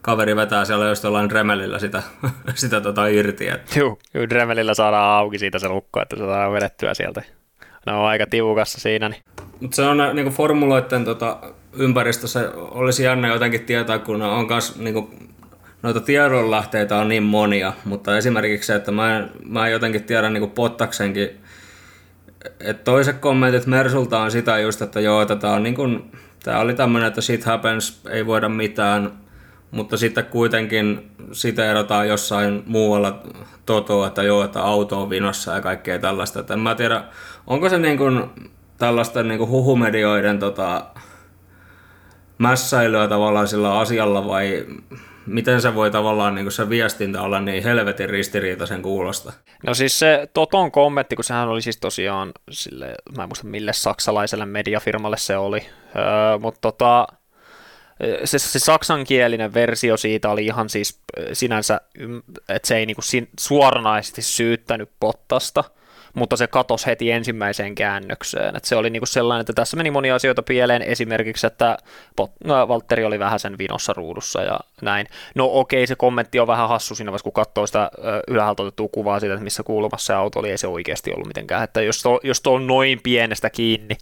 kaveri 0.02 0.36
vetää 0.36 0.64
siellä 0.64 0.88
just 0.88 1.04
jollain 1.04 1.28
Dremelillä 1.28 1.78
sitä, 1.78 2.02
sitä 2.54 2.80
tota 2.80 3.06
irti. 3.06 3.48
Että. 3.48 3.80
Juu, 3.80 3.98
juu, 4.14 4.28
Dremelillä 4.28 4.74
saadaan 4.74 5.18
auki 5.18 5.38
siitä 5.38 5.58
se 5.58 5.68
lukko, 5.68 6.02
että 6.02 6.16
se 6.16 6.20
saadaan 6.20 6.52
vedettyä 6.52 6.94
sieltä. 6.94 7.22
No 7.86 8.02
on 8.02 8.08
aika 8.08 8.26
tiukassa 8.26 8.80
siinä. 8.80 9.08
Niin. 9.08 9.22
Mutta 9.60 9.76
se 9.76 9.82
on 9.82 9.98
niin 10.14 10.24
kuin 10.24 10.34
formuloiden 10.34 11.04
tota, 11.04 11.36
ympäristössä 11.72 12.52
olisi 12.56 13.02
jännä 13.02 13.28
jotenkin 13.28 13.60
tietää, 13.60 13.98
kun 13.98 14.22
on 14.22 14.46
kas, 14.46 14.76
niin 14.76 14.94
kuin, 14.94 15.28
noita 15.82 16.00
tiedonlähteitä 16.00 16.96
on 16.96 17.08
niin 17.08 17.22
monia, 17.22 17.72
mutta 17.84 18.18
esimerkiksi 18.18 18.66
se, 18.66 18.74
että 18.74 18.92
mä 18.92 19.18
en, 19.18 19.30
mä 19.48 19.66
en 19.66 19.72
jotenkin 19.72 20.04
tiedä 20.04 20.30
niin 20.30 20.40
kuin 20.40 20.50
Pottaksenkin, 20.50 21.30
että 22.60 22.84
toiset 22.84 23.18
kommentit 23.18 23.66
Mersulta 23.66 24.18
on 24.18 24.30
sitä 24.30 24.58
just, 24.58 24.82
että 24.82 25.00
joo, 25.00 25.22
että 25.22 25.36
tämä 25.36 25.52
on 25.52 25.62
niin 25.62 25.74
kuin, 25.74 26.12
tämä 26.42 26.58
oli 26.58 26.74
tämmöinen, 26.74 27.08
että 27.08 27.20
shit 27.20 27.44
happens, 27.44 28.00
ei 28.10 28.26
voida 28.26 28.48
mitään, 28.48 29.12
mutta 29.70 29.96
sitten 29.96 30.24
kuitenkin 30.24 31.10
sitä 31.32 31.70
erotaan 31.70 32.08
jossain 32.08 32.62
muualla 32.66 33.22
totoa, 33.66 34.06
että 34.06 34.22
joo, 34.22 34.44
että 34.44 34.62
auto 34.62 35.02
on 35.02 35.10
vinossa 35.10 35.54
ja 35.54 35.60
kaikkea 35.60 35.98
tällaista. 35.98 36.40
Että 36.40 36.54
en 36.54 36.60
mä 36.60 36.74
tiedä, 36.74 37.04
onko 37.46 37.68
se 37.68 37.78
niin 37.78 37.98
kuin 37.98 38.24
tällaisten 38.78 39.28
niin 39.28 39.38
kuin 39.38 39.50
huhumedioiden 39.50 40.38
tota, 40.38 40.84
mässäilyä 42.38 43.08
tavallaan 43.08 43.48
sillä 43.48 43.78
asialla 43.78 44.26
vai 44.26 44.66
miten 45.26 45.62
se 45.62 45.74
voi 45.74 45.90
tavallaan 45.90 46.34
niin 46.34 46.52
se 46.52 46.68
viestintä 46.68 47.22
olla 47.22 47.40
niin 47.40 47.62
helvetin 47.62 48.10
ristiriitaisen 48.10 48.82
kuulosta? 48.82 49.32
No 49.66 49.74
siis 49.74 49.98
se 49.98 50.28
Toton 50.32 50.70
kommentti, 50.70 51.16
kun 51.16 51.24
sehän 51.24 51.48
oli 51.48 51.62
siis 51.62 51.76
tosiaan 51.76 52.32
sille, 52.50 52.94
mä 53.16 53.22
en 53.22 53.28
muista 53.28 53.46
mille 53.46 53.72
saksalaiselle 53.72 54.46
mediafirmalle 54.46 55.16
se 55.16 55.36
oli, 55.36 55.66
öö, 55.96 56.38
mutta 56.38 56.60
tota, 56.60 57.06
se, 58.24 58.38
se 58.38 58.58
saksankielinen 58.58 59.54
versio 59.54 59.96
siitä 59.96 60.30
oli 60.30 60.46
ihan 60.46 60.68
siis 60.68 61.00
sinänsä, 61.32 61.80
että 62.48 62.68
se 62.68 62.76
ei 62.76 62.86
niinku 62.86 63.02
suoranaisesti 63.38 64.22
syyttänyt 64.22 64.90
Pottasta, 65.00 65.64
mutta 66.14 66.36
se 66.36 66.46
katosi 66.46 66.86
heti 66.86 67.10
ensimmäiseen 67.10 67.74
käännökseen. 67.74 68.56
Et 68.56 68.64
se 68.64 68.76
oli 68.76 68.90
niinku 68.90 69.06
sellainen, 69.06 69.40
että 69.40 69.52
tässä 69.52 69.76
meni 69.76 69.90
monia 69.90 70.14
asioita 70.14 70.42
pieleen, 70.42 70.82
esimerkiksi, 70.82 71.46
että 71.46 71.78
no, 72.44 72.68
Valtteri 72.68 73.04
oli 73.04 73.18
vähän 73.18 73.40
sen 73.40 73.58
vinossa 73.58 73.92
ruudussa 73.92 74.42
ja 74.42 74.60
näin. 74.82 75.06
No 75.34 75.48
okei, 75.52 75.86
se 75.86 75.96
kommentti 75.96 76.40
on 76.40 76.46
vähän 76.46 76.68
hassu 76.68 76.94
siinä 76.94 77.12
vaiheessa, 77.12 77.24
kun 77.24 77.32
katsoo 77.32 77.66
sitä 77.66 77.90
ylhäältä 78.28 78.62
otettua 78.62 78.88
kuvaa 78.92 79.20
siitä, 79.20 79.34
että 79.34 79.44
missä 79.44 79.62
kulmassa 79.62 80.06
se 80.06 80.14
auto 80.14 80.38
oli, 80.38 80.50
ei 80.50 80.58
se 80.58 80.66
oikeasti 80.66 81.12
ollut 81.12 81.26
mitenkään. 81.26 81.64
Että 81.64 81.82
jos 81.82 82.02
to, 82.02 82.20
jos 82.22 82.40
to 82.40 82.54
on 82.54 82.66
noin 82.66 83.00
pienestä 83.02 83.50
kiinni, 83.50 83.96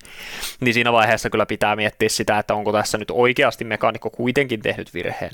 niin 0.61 0.75
siinä 0.75 0.93
vaiheessa 0.93 1.31
kyllä 1.31 1.47
pitää 1.47 1.77
miettiä 1.77 2.09
sitä, 2.09 2.38
että 2.38 2.55
onko 2.55 2.73
tässä 2.73 2.99
nyt 2.99 3.11
oikeasti 3.11 3.65
mekaanikko 3.65 4.11
kuitenkin 4.11 4.62
tehnyt 4.62 4.95
virheen. 4.95 5.33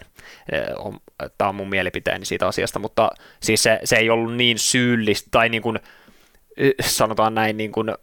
Tämä 1.38 1.48
on 1.48 1.54
mun 1.54 1.68
mielipiteeni 1.68 2.24
siitä 2.24 2.46
asiasta, 2.46 2.78
mutta 2.78 3.10
siis 3.40 3.62
se, 3.62 3.80
se 3.84 3.96
ei 3.96 4.10
ollut 4.10 4.34
niin 4.34 4.58
syyllistä 4.58 5.28
tai 5.30 5.48
niin 5.48 5.62
kuin, 5.62 5.78
sanotaan 6.80 7.34
näin 7.34 7.56
niin 7.56 7.72
kuin 7.72 7.94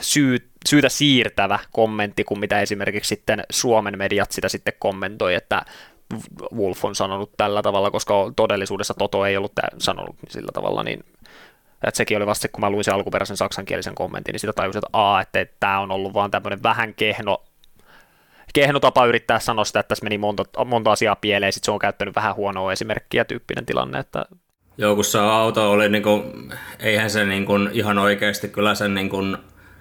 syy, 0.00 0.50
syytä 0.66 0.88
siirtävä 0.88 1.58
kommentti 1.72 2.24
kuin 2.24 2.40
mitä 2.40 2.60
esimerkiksi 2.60 3.08
sitten 3.08 3.44
Suomen 3.50 3.98
mediat 3.98 4.32
sitä 4.32 4.48
sitten 4.48 4.74
kommentoi, 4.78 5.34
että 5.34 5.62
Wolf 6.54 6.84
on 6.84 6.94
sanonut 6.94 7.30
tällä 7.36 7.62
tavalla, 7.62 7.90
koska 7.90 8.14
todellisuudessa 8.36 8.94
Toto 8.94 9.26
ei 9.26 9.36
ollut 9.36 9.52
sanonut 9.78 10.16
sillä 10.28 10.52
tavalla, 10.52 10.82
niin 10.82 11.04
että 11.88 11.98
sekin 11.98 12.16
oli 12.16 12.26
vasta 12.26 12.48
kun 12.48 12.60
mä 12.60 12.70
luin 12.70 12.84
sen 12.84 12.94
alkuperäisen 12.94 13.36
saksankielisen 13.36 13.94
kommentin, 13.94 14.32
niin 14.32 14.40
sitä 14.40 14.52
tajusin, 14.52 14.78
että 14.78 14.98
a, 14.98 15.20
että 15.20 15.46
tämä 15.60 15.80
on 15.80 15.90
ollut 15.90 16.14
vaan 16.14 16.30
tämmöinen 16.30 16.62
vähän 16.62 16.94
kehno, 16.94 17.44
kehno 18.54 18.80
tapa 18.80 19.06
yrittää 19.06 19.38
sanoa 19.40 19.64
sitä, 19.64 19.80
että 19.80 19.88
tässä 19.88 20.04
meni 20.04 20.18
monta, 20.18 20.64
monta 20.64 20.92
asiaa 20.92 21.16
pieleen, 21.16 21.52
sitten 21.52 21.66
se 21.66 21.70
on 21.70 21.78
käyttänyt 21.78 22.14
vähän 22.14 22.34
huonoa 22.34 22.72
esimerkkiä 22.72 23.24
tyyppinen 23.24 23.66
tilanne, 23.66 23.98
että 23.98 24.26
Joo, 24.78 24.94
kun 24.94 25.04
se 25.04 25.18
auto 25.18 25.70
oli, 25.70 25.88
niin 25.88 26.02
kuin, 26.02 26.22
eihän 26.78 27.10
se 27.10 27.24
niin 27.24 27.46
kuin, 27.46 27.70
ihan 27.72 27.98
oikeasti 27.98 28.48
kyllä 28.48 28.74
sen 28.74 28.94
niin 28.94 29.08
kuin, 29.08 29.36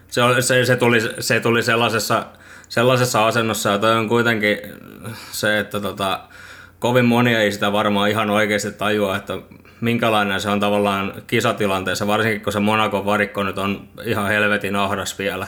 se, 0.08 0.22
se, 0.40 0.66
se, 0.66 0.76
tuli, 0.76 1.00
se 1.20 1.40
tuli 1.40 1.64
sellaisessa, 1.64 2.26
sellaisessa 2.70 3.28
asennossa, 3.28 3.70
ja 3.70 3.78
toi 3.78 3.98
on 3.98 4.10
kuitenkin 4.10 4.58
se, 5.32 5.60
että 5.60 5.80
tota, 5.80 6.20
kovin 6.80 7.06
moni 7.06 7.36
ei 7.36 7.52
sitä 7.52 7.72
varmaan 7.72 8.10
ihan 8.10 8.30
oikeasti 8.30 8.72
tajua, 8.72 9.16
että 9.16 9.34
minkälainen 9.82 10.42
se 10.42 10.50
on 10.50 10.60
tavallaan 10.60 11.14
kisatilanteessa, 11.28 12.08
varsinkin 12.08 12.42
kun 12.42 12.54
se 12.54 12.60
Monakon 12.60 13.06
varikko 13.06 13.44
nyt 13.44 13.58
on 13.58 13.88
ihan 14.06 14.28
helvetin 14.28 14.76
ahdas 14.76 15.20
vielä. 15.20 15.48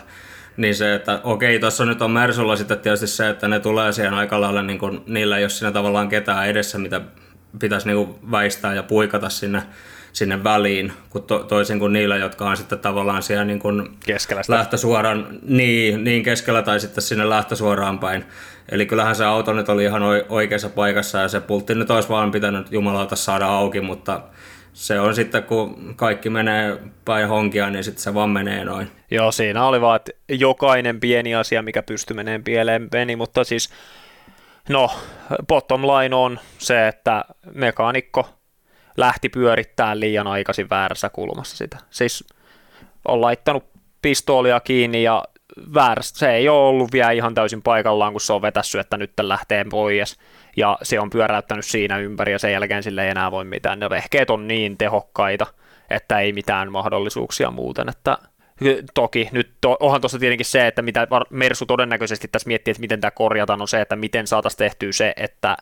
Niin 0.57 0.75
se, 0.75 0.95
että 0.95 1.19
okei, 1.23 1.59
tuossa 1.59 1.85
nyt 1.85 2.01
on 2.01 2.11
Mersulla 2.11 2.55
sitten 2.55 2.79
tietysti 2.79 3.07
se, 3.07 3.29
että 3.29 3.47
ne 3.47 3.59
tulee 3.59 3.91
siihen 3.91 4.13
aika 4.13 4.41
lailla, 4.41 4.61
niin 4.61 4.79
kuin, 4.79 5.01
niillä 5.07 5.37
ei 5.37 5.43
ole 5.43 5.49
siinä 5.49 5.71
tavallaan 5.71 6.09
ketään 6.09 6.47
edessä, 6.47 6.77
mitä 6.77 7.01
pitäisi 7.59 7.87
niinku 7.87 8.19
väistää 8.31 8.73
ja 8.73 8.83
puikata 8.83 9.29
sinne, 9.29 9.61
sinne 10.13 10.43
väliin, 10.43 10.93
kun 11.09 11.23
to, 11.23 11.39
toisin 11.39 11.79
kuin 11.79 11.93
niillä, 11.93 12.17
jotka 12.17 12.49
on 12.49 12.57
sitten 12.57 12.79
tavallaan 12.79 13.23
siellä 13.23 13.45
niin 13.45 13.59
kuin 13.59 13.89
keskellä 14.05 14.41
lähtösuoran, 14.47 15.27
niin, 15.41 16.03
niin 16.03 16.23
keskellä 16.23 16.61
tai 16.61 16.79
sitten 16.79 17.01
sinne 17.01 17.29
lähtösuoraan 17.29 17.99
päin. 17.99 18.25
Eli 18.69 18.85
kyllähän 18.85 19.15
se 19.15 19.25
auto 19.25 19.53
nyt 19.53 19.69
oli 19.69 19.83
ihan 19.83 20.01
oikeassa 20.29 20.69
paikassa 20.69 21.17
ja 21.17 21.27
se 21.27 21.39
pultti 21.39 21.75
nyt 21.75 21.91
olisi 21.91 22.09
vaan 22.09 22.31
pitänyt 22.31 22.71
jumalauta 22.71 23.15
saada 23.15 23.45
auki, 23.45 23.81
mutta 23.81 24.21
se 24.73 24.99
on 24.99 25.15
sitten, 25.15 25.43
kun 25.43 25.93
kaikki 25.95 26.29
menee 26.29 26.77
päin 27.05 27.27
honkia, 27.27 27.69
niin 27.69 27.83
sitten 27.83 28.03
se 28.03 28.13
vaan 28.13 28.29
menee 28.29 28.65
noin. 28.65 28.87
Joo, 29.11 29.31
siinä 29.31 29.65
oli 29.65 29.81
vaan, 29.81 29.95
että 29.95 30.11
jokainen 30.29 30.99
pieni 30.99 31.35
asia, 31.35 31.61
mikä 31.61 31.83
pystyy 31.83 32.15
menemään 32.15 32.43
pieleen, 32.43 32.87
meni, 32.93 33.15
mutta 33.15 33.43
siis 33.43 33.69
No, 34.69 34.91
bottom 35.47 35.81
line 35.81 36.15
on 36.15 36.39
se, 36.57 36.87
että 36.87 37.25
mekaanikko 37.53 38.29
lähti 38.97 39.29
pyörittämään 39.29 39.99
liian 39.99 40.27
aikaisin 40.27 40.69
väärässä 40.69 41.09
kulmassa 41.09 41.57
sitä. 41.57 41.77
Siis 41.89 42.23
on 43.07 43.21
laittanut 43.21 43.65
pistoolia 44.01 44.59
kiinni 44.59 45.03
ja 45.03 45.23
väärästä. 45.73 46.19
Se 46.19 46.31
ei 46.31 46.49
ole 46.49 46.67
ollut 46.67 46.91
vielä 46.91 47.11
ihan 47.11 47.33
täysin 47.33 47.61
paikallaan, 47.61 48.11
kun 48.11 48.21
se 48.21 48.33
on 48.33 48.41
vetässyt, 48.41 48.81
että 48.81 48.97
nyt 48.97 49.11
lähtee 49.21 49.65
pois. 49.69 50.19
Ja 50.57 50.77
se 50.83 50.99
on 50.99 51.09
pyöräyttänyt 51.09 51.65
siinä 51.65 51.97
ympäri 51.97 52.31
ja 52.31 52.39
sen 52.39 52.51
jälkeen 52.51 52.83
sille 52.83 53.03
ei 53.03 53.09
enää 53.09 53.31
voi 53.31 53.45
mitään. 53.45 53.79
Ne 53.79 53.89
vehkeet 53.89 54.29
on 54.29 54.47
niin 54.47 54.77
tehokkaita, 54.77 55.45
että 55.89 56.19
ei 56.19 56.33
mitään 56.33 56.71
mahdollisuuksia 56.71 57.51
muuten, 57.51 57.89
että 57.89 58.17
Toki, 58.93 59.29
nyt 59.31 59.53
to, 59.61 59.77
onhan 59.79 60.01
tuossa 60.01 60.19
tietenkin 60.19 60.45
se, 60.45 60.67
että 60.67 60.81
mitä 60.81 61.07
Mersu 61.29 61.65
todennäköisesti 61.65 62.27
tässä 62.27 62.47
miettii, 62.47 62.71
että 62.71 62.81
miten 62.81 63.01
tämä 63.01 63.11
korjataan, 63.11 63.61
on 63.61 63.67
se, 63.67 63.81
että 63.81 63.95
miten 63.95 64.27
saataisiin 64.27 64.57
tehtyä 64.57 64.91
se, 64.91 65.13
että 65.17 65.57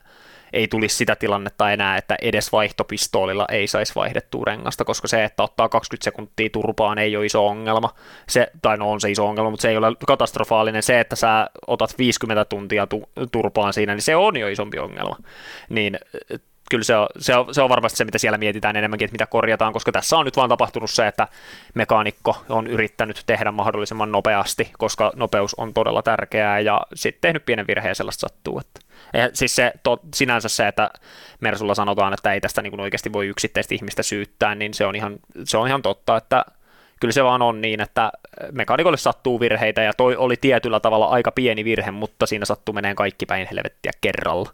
ei 0.54 0.68
tulisi 0.68 0.96
sitä 0.96 1.16
tilannetta 1.16 1.72
enää, 1.72 1.98
että 1.98 2.16
edes 2.22 2.52
vaihtopistoolilla 2.52 3.46
ei 3.52 3.68
saisi 3.68 3.96
vaihdettua 3.96 4.44
rengasta, 4.46 4.86
koska 4.86 5.08
se, 5.08 5.24
että 5.24 5.44
ottaa 5.44 5.70
20 5.70 6.04
sekuntia 6.04 6.50
turpaan, 6.50 6.98
ei 6.98 7.18
ole 7.18 7.26
iso 7.26 7.48
ongelma. 7.48 7.90
Se, 8.30 8.48
tai 8.62 8.78
no 8.78 8.92
on 8.92 9.02
se 9.02 9.12
iso 9.12 9.26
ongelma, 9.28 9.50
mutta 9.50 9.62
se 9.62 9.70
ei 9.70 9.78
ole 9.78 9.96
katastrofaalinen. 10.08 10.84
Se, 10.84 11.00
että 11.00 11.16
sä 11.16 11.50
otat 11.68 11.98
50 11.98 12.46
tuntia 12.46 12.88
tu- 12.88 13.10
turpaan 13.32 13.74
siinä, 13.74 13.94
niin 13.94 14.02
se 14.02 14.16
on 14.16 14.38
jo 14.38 14.48
isompi 14.48 14.80
ongelma. 14.80 15.18
Niin 15.70 16.00
kyllä 16.74 16.84
se 16.84 16.96
on, 16.96 17.08
se, 17.20 17.36
on, 17.36 17.54
se 17.54 17.62
on 17.62 17.70
varmasti 17.70 17.98
se, 17.98 18.06
mitä 18.06 18.18
siellä 18.18 18.38
mietitään 18.38 18.76
enemmänkin, 18.76 19.06
että 19.06 19.14
mitä 19.14 19.28
korjataan, 19.28 19.74
koska 19.74 19.92
tässä 19.92 20.18
on 20.18 20.26
nyt 20.26 20.38
vaan 20.38 20.50
tapahtunut 20.50 20.90
se, 20.90 21.08
että 21.08 21.28
mekaanikko 21.74 22.44
on 22.50 22.68
yrittänyt 22.68 23.24
tehdä 23.26 23.52
mahdollisimman 23.52 24.12
nopeasti, 24.12 24.72
koska 24.78 25.12
nopeus 25.16 25.56
on 25.56 25.74
todella 25.74 26.02
tärkeää, 26.02 26.60
ja 26.60 26.82
sitten 26.94 27.22
tehnyt 27.22 27.46
pienen 27.46 27.68
virheen 27.68 27.96
sellaista 27.96 28.22
sattuu. 28.22 28.60
Että, 28.60 28.80
ja 29.14 29.30
siis 29.34 29.56
se, 29.56 29.74
to, 29.84 30.00
sinänsä 30.16 30.50
se, 30.50 30.68
että 30.68 30.92
Mersulla 31.40 31.76
sanotaan, 31.76 32.14
että 32.14 32.34
ei 32.34 32.42
tästä 32.42 32.62
niin 32.62 32.82
oikeasti 32.82 33.14
voi 33.14 33.28
yksittäistä 33.28 33.76
ihmistä 33.76 34.04
syyttää, 34.04 34.56
niin 34.56 34.74
se 34.74 34.86
on 34.86 34.96
ihan, 34.96 35.16
se 35.44 35.58
on 35.58 35.68
ihan 35.68 35.82
totta, 35.82 36.18
että 36.18 36.46
kyllä 37.00 37.12
se 37.12 37.24
vaan 37.24 37.42
on 37.42 37.62
niin, 37.62 37.82
että 37.82 38.12
mekaanikolle 38.52 38.98
sattuu 38.98 39.40
virheitä, 39.40 39.82
ja 39.82 39.94
toi 39.94 40.16
oli 40.16 40.36
tietyllä 40.42 40.80
tavalla 40.80 41.06
aika 41.06 41.32
pieni 41.32 41.66
virhe, 41.66 41.92
mutta 41.92 42.26
siinä 42.26 42.46
sattuu 42.46 42.74
meneen 42.74 42.96
kaikki 42.96 43.26
päin 43.26 43.48
helvettiä 43.52 43.92
kerralla. 44.02 44.50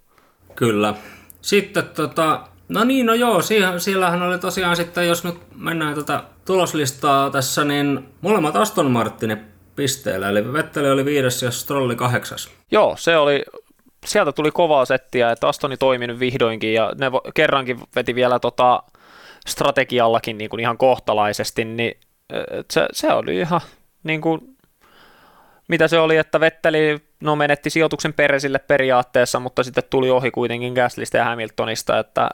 Kyllä, 0.55 0.93
sitten 1.41 1.89
tota, 1.89 2.47
No 2.69 2.83
niin, 2.83 3.05
no 3.05 3.13
joo, 3.13 3.41
siellä, 3.41 3.79
siellähän 3.79 4.21
oli 4.21 4.39
tosiaan 4.39 4.75
sitten, 4.75 5.07
jos 5.07 5.23
nyt 5.23 5.35
mennään 5.55 5.95
tätä 5.95 6.23
tuloslistaa 6.45 7.29
tässä, 7.29 7.63
niin 7.63 8.09
molemmat 8.21 8.55
Aston 8.55 8.91
Martinin 8.91 9.45
pisteellä, 9.75 10.29
eli 10.29 10.53
Vetteli 10.53 10.91
oli 10.91 11.05
viides 11.05 11.43
ja 11.43 11.51
Strolli 11.51 11.95
kahdeksas. 11.95 12.49
Joo, 12.71 12.95
se 12.97 13.17
oli, 13.17 13.43
sieltä 14.05 14.31
tuli 14.31 14.51
kovaa 14.51 14.85
settiä, 14.85 15.31
että 15.31 15.47
Astoni 15.47 15.77
toimi 15.77 16.07
nyt 16.07 16.19
vihdoinkin, 16.19 16.73
ja 16.73 16.93
ne 16.97 17.11
kerrankin 17.33 17.79
veti 17.95 18.15
vielä 18.15 18.39
tota 18.39 18.83
strategiallakin 19.47 20.37
niin 20.37 20.49
kuin 20.49 20.59
ihan 20.59 20.77
kohtalaisesti, 20.77 21.65
niin 21.65 21.99
se, 22.71 22.87
se 22.91 23.13
oli 23.13 23.37
ihan 23.37 23.61
niin 24.03 24.21
kuin, 24.21 24.57
mitä 25.67 25.87
se 25.87 25.99
oli, 25.99 26.17
että 26.17 26.39
Vetteli 26.39 27.08
no, 27.19 27.35
menetti 27.35 27.69
sijoituksen 27.69 28.13
Peresille 28.13 28.59
periaatteessa, 28.59 29.39
mutta 29.39 29.63
sitten 29.63 29.83
tuli 29.89 30.09
ohi 30.09 30.31
kuitenkin 30.31 30.73
Gaslista 30.73 31.17
ja 31.17 31.25
Hamiltonista, 31.25 31.99
että 31.99 32.29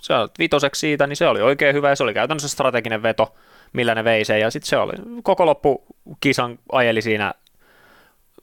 se 0.00 0.14
oli 0.14 0.28
vitoseksi 0.38 0.80
siitä, 0.80 1.06
niin 1.06 1.16
se 1.16 1.28
oli 1.28 1.42
oikein 1.42 1.74
hyvä 1.74 1.88
ja 1.88 1.96
se 1.96 2.02
oli 2.02 2.14
käytännössä 2.14 2.48
strateginen 2.48 3.02
veto, 3.02 3.34
millä 3.72 3.94
ne 3.94 4.04
vei 4.04 4.24
sen, 4.24 4.40
ja 4.40 4.50
sitten 4.50 4.68
se 4.68 4.76
oli 4.76 4.92
koko 5.22 5.46
loppu 5.46 5.84
kisan 6.20 6.58
ajeli 6.72 7.02
siinä 7.02 7.34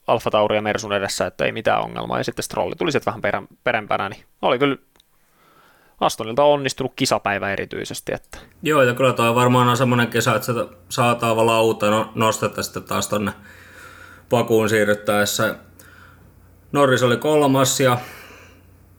Alfa 0.07 0.31
Tauri 0.31 0.55
ja 0.55 0.61
Mersun 0.61 0.93
edessä, 0.93 1.25
että 1.25 1.45
ei 1.45 1.51
mitään 1.51 1.81
ongelmaa, 1.81 2.17
ja 2.17 2.23
sitten 2.23 2.43
Strolli 2.43 2.75
tuli 2.75 2.91
sitten 2.91 3.11
vähän 3.11 3.21
perän, 3.21 3.47
perempänä, 3.63 4.09
niin 4.09 4.23
oli 4.41 4.59
kyllä 4.59 4.77
Astonilta 5.99 6.43
onnistunut 6.43 6.93
kisapäivä 6.95 7.53
erityisesti. 7.53 8.13
Että. 8.13 8.37
Joo, 8.63 8.83
ja 8.83 8.93
kyllä 8.93 9.13
toi 9.13 9.35
varmaan 9.35 9.67
on 9.67 9.77
semmoinen 9.77 10.07
kesä, 10.07 10.35
että 10.35 10.45
sitä 10.45 10.65
saa 10.89 11.15
tavallaan 11.15 11.57
lauta 11.57 11.89
no, 11.89 12.11
nostetta 12.15 12.63
sitten 12.63 12.83
taas 12.83 13.07
tonne 13.07 13.31
pakuun 14.29 14.69
siirryttäessä. 14.69 15.55
Norris 16.71 17.03
oli 17.03 17.17
kolmas 17.17 17.79
ja 17.79 17.97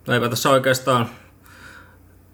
eipä 0.08 0.28
tässä 0.28 0.50
oikeastaan 0.50 1.08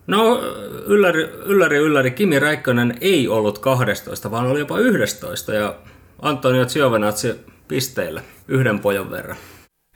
No, 0.06 0.40
ylläri, 0.86 1.22
ylläri, 1.22 1.76
ylläri, 1.76 2.10
Kimi 2.10 2.38
Räikkönen 2.38 2.94
ei 3.00 3.28
ollut 3.28 3.58
12, 3.58 4.30
vaan 4.30 4.46
oli 4.46 4.58
jopa 4.58 4.78
11 4.78 5.54
ja 5.54 5.74
Antonio 6.22 6.66
Giovinazzi 6.66 7.40
pisteillä 7.68 8.22
yhden 8.48 8.78
pojan 8.78 9.10
verran. 9.10 9.36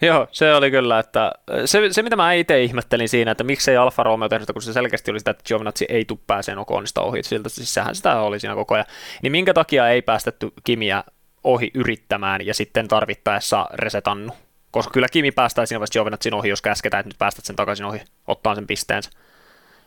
Joo, 0.02 0.28
se 0.32 0.54
oli 0.54 0.70
kyllä, 0.70 0.98
että 0.98 1.32
se, 1.64 1.80
se 1.90 2.02
mitä 2.02 2.16
mä 2.16 2.32
itse 2.32 2.62
ihmettelin 2.62 3.08
siinä, 3.08 3.30
että 3.30 3.44
miksei 3.44 3.76
Alfa 3.76 4.02
Romeo 4.02 4.28
tehnyt, 4.28 4.50
kun 4.52 4.62
se 4.62 4.72
selkeästi 4.72 5.10
oli 5.10 5.18
sitä, 5.18 5.30
että 5.30 5.44
Giovinazzi 5.48 5.86
ei 5.88 6.04
tule 6.04 6.18
pääseen 6.26 6.58
Okonista 6.58 7.00
ohi, 7.00 7.22
siltä 7.22 7.48
siis 7.48 7.74
sehän 7.74 7.94
sitä 7.94 8.20
oli 8.20 8.40
siinä 8.40 8.54
koko 8.54 8.74
ajan, 8.74 8.86
niin 9.22 9.32
minkä 9.32 9.54
takia 9.54 9.88
ei 9.88 10.02
päästetty 10.02 10.52
Kimiä 10.64 11.04
ohi 11.48 11.70
yrittämään 11.74 12.46
ja 12.46 12.54
sitten 12.54 12.88
tarvittaessa 12.88 13.66
resetannu? 13.72 14.32
Koska 14.70 14.92
kyllä 14.92 15.08
Kimi 15.08 15.30
päästää 15.30 15.66
siinä 15.66 15.80
vaiheessa 15.80 15.92
Giovinazzin 15.92 16.34
ohi, 16.34 16.48
jos 16.48 16.62
käsketään, 16.62 17.00
että 17.00 17.08
nyt 17.08 17.18
päästät 17.18 17.44
sen 17.44 17.56
takaisin 17.56 17.86
ohi, 17.86 18.00
ottaa 18.26 18.54
sen 18.54 18.66
pisteensä. 18.66 19.10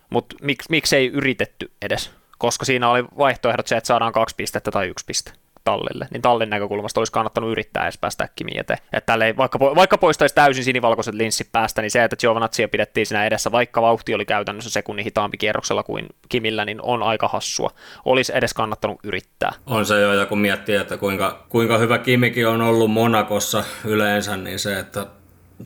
Mutta 0.10 0.36
mik, 0.42 0.60
miksei 0.70 1.08
yritetty 1.08 1.72
edes? 1.82 2.12
Koska 2.38 2.66
siinä 2.66 2.90
oli 2.90 3.04
vaihtoehdot 3.18 3.68
se, 3.68 3.78
että 3.78 3.88
saadaan 3.88 4.14
kaksi 4.14 4.36
pistettä 4.36 4.72
tai 4.72 4.88
yksi 4.88 5.06
piste 5.06 5.32
tallille, 5.64 6.08
niin 6.12 6.22
tallin 6.22 6.50
näkökulmasta 6.50 7.00
olisi 7.00 7.12
kannattanut 7.12 7.52
yrittää 7.52 7.84
edes 7.84 7.98
päästä 7.98 8.30
Kimi 8.36 8.52
eteen. 8.56 8.80
Että 8.94 9.06
tälleen, 9.06 9.38
vaikka, 9.38 9.60
vaikka 9.60 9.98
poistaisi 9.98 10.36
täysin 10.36 10.64
sinivalkoiset 10.64 11.14
linssit 11.14 11.52
päästä, 11.52 11.82
niin 11.82 11.92
se, 11.92 12.04
että 12.04 12.16
Giovanazzia 12.16 12.68
pidettiin 12.68 13.06
siinä 13.06 13.26
edessä, 13.26 13.52
vaikka 13.52 13.82
vauhti 13.82 14.14
oli 14.14 14.26
käytännössä 14.26 14.70
sekunnin 14.70 15.06
hitaampi 15.06 15.38
kierroksella 15.38 15.84
kuin 15.84 16.06
Kimillä, 16.30 16.66
niin 16.66 16.80
on 16.82 17.04
aika 17.04 17.28
hassua. 17.28 17.70
Olisi 18.06 18.32
edes 18.36 18.54
kannattanut 18.54 19.00
yrittää. 19.04 19.52
On 19.66 19.86
se 19.86 20.02
jo, 20.02 20.14
ja 20.14 20.26
kun 20.26 20.40
miettii, 20.40 20.76
että 20.76 20.98
kuinka, 20.98 21.46
kuinka 21.50 21.78
hyvä 21.78 21.98
Kimikin 21.98 22.48
on 22.48 22.62
ollut 22.62 22.92
Monakossa 22.92 23.64
yleensä, 23.86 24.38
niin 24.38 24.60
se, 24.60 24.80
että 24.80 25.08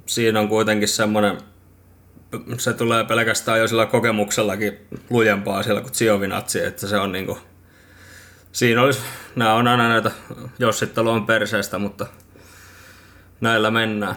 siinä 0.05 0.39
on 0.39 0.49
kuitenkin 0.49 0.87
semmoinen 0.87 1.37
se 2.57 2.73
tulee 2.73 3.03
pelkästään 3.03 3.59
jo 3.59 3.67
sillä 3.67 3.85
kokemuksellakin 3.85 4.79
lujempaa 5.09 5.63
siellä 5.63 5.81
kuin 5.81 5.93
Giovinazzi, 5.97 6.65
että 6.65 6.87
se 6.87 6.97
on 6.97 7.11
niinku, 7.11 7.37
siinä 8.55 8.81
olisi, 8.81 9.00
nämä 9.35 9.53
on 9.53 9.67
aina 9.67 9.89
näitä 9.89 10.12
jossittelua 10.59 11.19
perseestä, 11.19 11.79
mutta 11.79 12.05
näillä 13.41 13.71
mennään. 13.71 14.15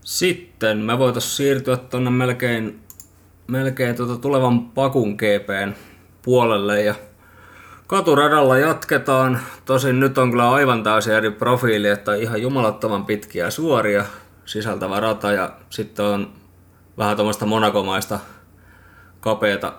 Sitten 0.00 0.78
me 0.78 0.98
voitaisiin 0.98 1.32
siirtyä 1.32 1.76
tuonne 1.76 2.10
melkein, 2.10 2.80
melkein 3.46 3.96
tuota 3.96 4.16
tulevan 4.16 4.70
pakun 4.70 5.10
GPn 5.14 5.74
puolelle 6.22 6.82
ja 6.82 6.94
Katuradalla 7.86 8.58
jatketaan. 8.58 9.40
Tosin 9.64 10.00
nyt 10.00 10.18
on 10.18 10.30
kyllä 10.30 10.50
aivan 10.50 10.82
täysin 10.82 11.14
eri 11.14 11.30
profiili, 11.30 11.88
että 11.88 12.14
ihan 12.14 12.42
jumalattoman 12.42 13.06
pitkiä 13.06 13.50
suoria 13.50 14.04
sisältävä 14.44 15.00
rata 15.00 15.32
ja 15.32 15.52
sitten 15.70 16.04
on 16.04 16.32
vähän 16.98 17.16
tuommoista 17.16 17.46
monakomaista 17.46 18.18
kapeata, 19.20 19.72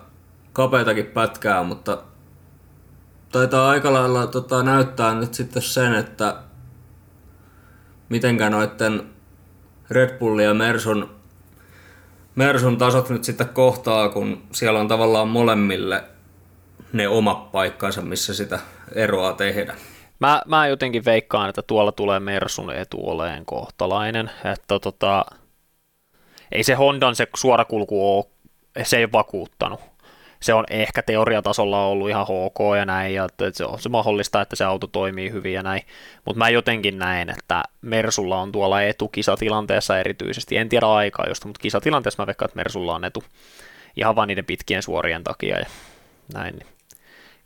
kapeatakin 0.52 1.06
pätkää, 1.06 1.62
mutta 1.62 1.98
taitaa 3.32 3.70
aika 3.70 3.92
lailla 3.92 4.26
tota, 4.26 4.62
näyttää 4.62 5.14
nyt 5.14 5.34
sitten 5.34 5.62
sen, 5.62 5.94
että 5.94 6.36
mitenkä 8.08 8.50
noitten 8.50 9.02
Red 9.90 10.18
Bullin 10.18 10.44
ja 10.44 10.54
Mersun, 10.54 11.10
Mersun 12.34 12.78
tasot 12.78 13.10
nyt 13.10 13.24
sitten 13.24 13.48
kohtaa, 13.48 14.08
kun 14.08 14.42
siellä 14.52 14.80
on 14.80 14.88
tavallaan 14.88 15.28
molemmille 15.28 16.04
ne 16.92 17.08
omat 17.08 17.52
paikkansa, 17.52 18.02
missä 18.02 18.34
sitä 18.34 18.58
eroa 18.94 19.32
tehdä. 19.32 19.76
Mä, 20.20 20.42
mä 20.46 20.66
jotenkin 20.66 21.04
veikkaan, 21.04 21.48
että 21.48 21.62
tuolla 21.62 21.92
tulee 21.92 22.20
Mersun 22.20 22.72
etu 22.72 23.10
oleen 23.10 23.44
kohtalainen, 23.44 24.30
että 24.52 24.78
tota, 24.78 25.24
ei 26.52 26.62
se 26.62 26.74
Hondan 26.74 27.16
se 27.16 27.26
suorakulku 27.36 28.16
ole, 28.16 28.24
se 28.82 28.96
ei 28.96 29.12
vakuuttanut. 29.12 29.80
Se 30.40 30.54
on 30.54 30.64
ehkä 30.70 31.02
teoriatasolla 31.02 31.86
ollut 31.86 32.08
ihan 32.08 32.26
HK 32.26 32.58
ja 32.78 32.84
näin, 32.84 33.14
ja 33.14 33.24
että 33.24 33.50
se 33.52 33.64
on 33.64 33.78
se 33.78 33.88
mahdollista, 33.88 34.40
että 34.40 34.56
se 34.56 34.64
auto 34.64 34.86
toimii 34.86 35.32
hyvin 35.32 35.54
ja 35.54 35.62
näin, 35.62 35.82
mutta 36.24 36.38
mä 36.38 36.48
jotenkin 36.48 36.98
näen, 36.98 37.30
että 37.30 37.62
Mersulla 37.82 38.40
on 38.40 38.52
tuolla 38.52 38.82
etu 38.82 39.08
kisatilanteessa 39.08 39.98
erityisesti, 39.98 40.56
en 40.56 40.68
tiedä 40.68 40.86
aikaa 40.86 41.26
josta, 41.28 41.48
mutta 41.48 41.62
kisatilanteessa 41.62 42.22
mä 42.22 42.26
veikkaan, 42.26 42.46
että 42.46 42.56
Mersulla 42.56 42.94
on 42.94 43.04
etu 43.04 43.24
ihan 43.96 44.16
vaan 44.16 44.28
niiden 44.28 44.44
pitkien 44.44 44.82
suorien 44.82 45.24
takia 45.24 45.58
ja 45.58 45.66
näin. 46.34 46.56
Niin 46.56 46.77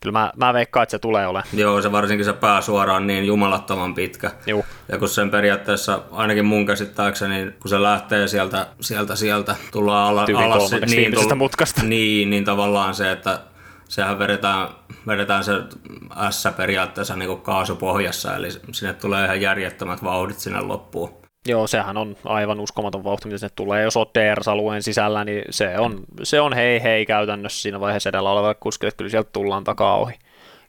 kyllä 0.02 0.18
mä, 0.18 0.32
mä 0.36 0.54
veikkaan, 0.54 0.82
että 0.82 0.90
se 0.90 0.98
tulee 0.98 1.26
olemaan. 1.26 1.48
Joo, 1.52 1.82
se 1.82 1.92
varsinkin 1.92 2.24
se 2.24 2.32
pääsuora 2.32 2.94
on 2.94 3.06
niin 3.06 3.24
jumalattoman 3.24 3.94
pitkä. 3.94 4.30
Joo. 4.46 4.64
Ja 4.88 4.98
kun 4.98 5.08
sen 5.08 5.30
periaatteessa, 5.30 6.02
ainakin 6.10 6.44
mun 6.44 6.66
käsittääkseni, 6.66 7.52
kun 7.60 7.68
se 7.68 7.82
lähtee 7.82 8.28
sieltä, 8.28 8.66
sieltä, 8.80 9.16
sieltä 9.16 9.56
tullaan 9.72 10.08
ala, 10.08 10.26
alas. 10.36 10.70
Niin, 10.86 11.14
tull, 11.14 11.34
mutkasta. 11.34 11.82
Niin, 11.82 12.30
niin 12.30 12.44
tavallaan 12.44 12.94
se, 12.94 13.12
että 13.12 13.40
sehän 13.88 14.18
vedetään, 14.18 14.68
vedetään 15.06 15.44
se 15.44 15.52
S 16.30 16.48
periaatteessa 16.56 17.16
niin 17.16 17.28
kuin 17.28 17.40
kaasupohjassa, 17.40 18.36
eli 18.36 18.48
sinne 18.72 18.94
tulee 18.94 19.24
ihan 19.24 19.40
järjettömät 19.40 20.04
vauhdit 20.04 20.38
sinne 20.38 20.60
loppuun. 20.60 21.22
Joo, 21.48 21.66
sehän 21.66 21.96
on 21.96 22.16
aivan 22.24 22.61
uskomaton 22.61 23.05
vauhti, 23.05 23.28
mitä 23.28 23.38
sinne 23.38 23.52
tulee. 23.57 23.83
Jos 23.83 23.96
olet 23.96 24.09
DRS-alueen 24.14 24.83
sisällä, 24.83 25.24
niin 25.24 25.44
se 25.50 25.78
on, 25.78 26.05
se 26.22 26.40
on 26.40 26.52
hei 26.52 26.83
hei 26.83 27.07
käytännössä 27.07 27.62
siinä 27.62 27.81
vaiheessa 27.81 28.09
edellä 28.09 28.31
oleva 28.31 28.55
kuski, 28.55 28.87
että 28.87 28.98
kyllä 28.98 29.11
sieltä 29.11 29.31
tullaan 29.33 29.64
takaa 29.64 29.96
ohi. 29.96 30.14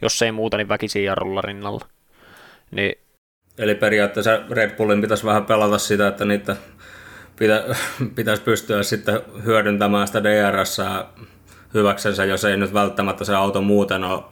Jos 0.02 0.22
ei 0.22 0.32
muuta, 0.32 0.58
niin 0.58 0.70
väkisin 0.70 1.04
jarrulla 1.04 1.42
rinnalla. 1.42 1.86
Niin... 2.72 2.96
Eli 3.58 3.76
periaatteessa 3.76 4.42
Red 4.50 4.76
Bullin 4.76 5.02
pitäisi 5.02 5.26
vähän 5.26 5.46
pelata 5.46 5.78
sitä, 5.78 6.08
että 6.08 6.26
niitä 6.26 6.56
pitä, 7.40 7.64
pitäisi 8.16 8.44
pystyä 8.44 8.84
sitten 8.84 9.22
hyödyntämään 9.46 10.08
sitä 10.08 10.24
DRS 10.24 10.82
hyväksensä, 11.74 12.26
jos 12.26 12.46
ei 12.46 12.58
nyt 12.58 12.74
välttämättä 12.74 13.26
se 13.26 13.36
auto 13.36 13.62
muuten 13.62 14.04
ole 14.04 14.24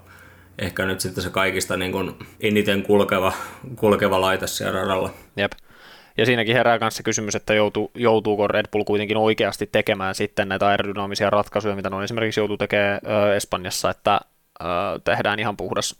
ehkä 0.59 0.85
nyt 0.85 0.99
sitten 0.99 1.23
se 1.23 1.29
kaikista 1.29 1.77
niin 1.77 1.91
kuin 1.91 2.15
eniten 2.39 2.83
kulkeva, 2.83 3.33
kulkeva 3.75 4.21
laite 4.21 4.47
siellä 4.47 4.81
radalla. 4.81 5.09
Jep. 5.37 5.51
Ja 6.21 6.25
siinäkin 6.25 6.55
herää 6.55 6.77
myös 6.79 6.95
se 6.95 7.03
kysymys, 7.03 7.35
että 7.35 7.53
joutuu, 7.53 7.91
joutuuko 7.95 8.47
Red 8.47 8.65
Bull 8.71 8.83
kuitenkin 8.83 9.17
oikeasti 9.17 9.69
tekemään 9.71 10.15
sitten 10.15 10.49
näitä 10.49 10.67
aerodynaamisia 10.67 11.29
ratkaisuja, 11.29 11.75
mitä 11.75 11.89
ne 11.89 12.03
esimerkiksi 12.03 12.39
joutuu 12.39 12.57
tekemään 12.57 12.99
ö, 13.07 13.35
Espanjassa, 13.35 13.89
että 13.89 14.19
ö, 14.61 14.65
tehdään 15.03 15.39
ihan 15.39 15.57
puhdas 15.57 15.95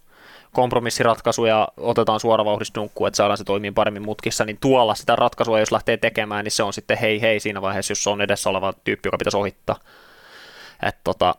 kompromissiratkaisu 0.52 1.46
ja 1.46 1.68
otetaan 1.78 2.20
suoravauhdisdunkku, 2.20 3.06
että 3.06 3.18
saadaan 3.18 3.38
se 3.38 3.44
toimii 3.44 3.72
paremmin 3.72 4.06
mutkissa, 4.06 4.46
niin 4.46 4.58
tuolla 4.62 4.96
sitä 4.96 5.16
ratkaisua, 5.16 5.60
jos 5.60 5.72
lähtee 5.72 5.98
tekemään, 5.98 6.44
niin 6.44 6.52
se 6.52 6.64
on 6.64 6.74
sitten 6.74 6.98
hei 6.98 7.22
hei 7.22 7.40
siinä 7.40 7.62
vaiheessa, 7.62 7.92
jos 7.92 8.04
se 8.04 8.10
on 8.10 8.22
edessä 8.22 8.50
oleva 8.50 8.74
tyyppi, 8.84 9.08
joka 9.08 9.18
pitäisi 9.18 9.38
ohittaa. 9.38 9.80
että 10.84 11.02
tota, 11.04 11.36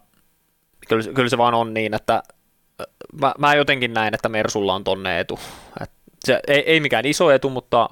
kyllä, 0.88 1.12
kyllä 1.14 1.28
se 1.28 1.38
vaan 1.38 1.54
on 1.54 1.74
niin, 1.74 1.94
että 1.94 2.22
mä, 3.20 3.34
mä 3.38 3.54
jotenkin 3.54 3.94
näen, 3.94 4.14
että 4.14 4.28
Mersulla 4.28 4.74
on 4.74 4.84
tonne 4.84 5.20
etu. 5.20 5.38
Et 5.80 5.90
se, 6.26 6.40
ei, 6.46 6.60
ei 6.66 6.80
mikään 6.80 7.06
iso 7.06 7.30
etu, 7.30 7.50
mutta 7.50 7.88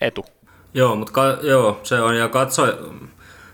etu. 0.00 0.24
Joo, 0.74 0.96
mutta 0.96 1.12
ka- 1.12 1.38
joo, 1.42 1.80
se 1.82 2.00
on, 2.00 2.16
ja 2.16 2.28
katso, 2.28 2.62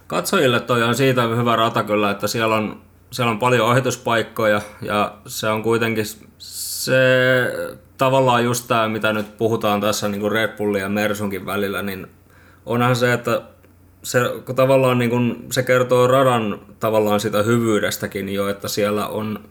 katsojille 0.07 0.61
toi 0.61 0.83
on 0.83 0.95
siitä 0.95 1.23
hyvä 1.23 1.57
rata 1.57 1.83
kyllä, 1.83 2.11
että 2.11 2.27
siellä 2.27 2.57
on, 2.57 2.81
siellä 3.11 3.31
on 3.31 3.39
paljon 3.39 3.69
ohituspaikkoja, 3.69 4.61
ja 4.83 5.15
se 5.27 5.49
on 5.49 5.63
kuitenkin 5.63 6.05
se 6.39 6.97
tavallaan 7.99 8.45
just 8.45 8.69
tämä, 8.69 8.89
mitä 8.89 9.13
nyt 9.13 9.37
puhutaan 9.37 9.81
tässä 9.81 10.09
niin 10.09 10.21
kuin 10.21 10.33
Red 10.33 10.57
Bullin 10.57 10.83
ja 10.83 10.89
Mersunkin 10.89 11.47
välillä, 11.47 11.83
niin 11.83 12.07
onhan 12.67 12.97
se, 12.97 13.13
että 13.13 13.43
se 14.03 14.21
kun 14.45 14.55
tavallaan 14.55 14.99
niin 14.99 15.11
kun, 15.11 15.47
se 15.53 15.63
kertoo 15.63 16.07
radan 16.07 16.61
tavallaan 16.81 17.21
sitä 17.21 17.43
hyvyydestäkin 17.43 18.29
jo, 18.29 18.49
että 18.49 18.69
siellä 18.69 19.07
on 19.07 19.45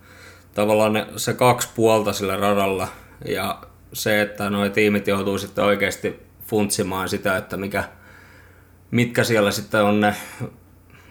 tavallaan 0.53 0.93
ne, 0.93 1.07
se 1.15 1.33
kaksi 1.33 1.69
puolta 1.75 2.13
sillä 2.13 2.37
radalla 2.37 2.87
ja 3.25 3.61
se, 3.95 4.21
että 4.21 4.49
nuo 4.49 4.69
tiimit 4.69 5.07
joutuu 5.07 5.37
sitten 5.37 5.63
oikeasti 5.63 6.19
funtsimaan 6.47 7.09
sitä, 7.09 7.37
että 7.37 7.57
mikä, 7.57 7.83
mitkä 8.91 9.23
siellä 9.23 9.51
sitten 9.51 9.83
on 9.83 10.01
ne, 10.01 10.15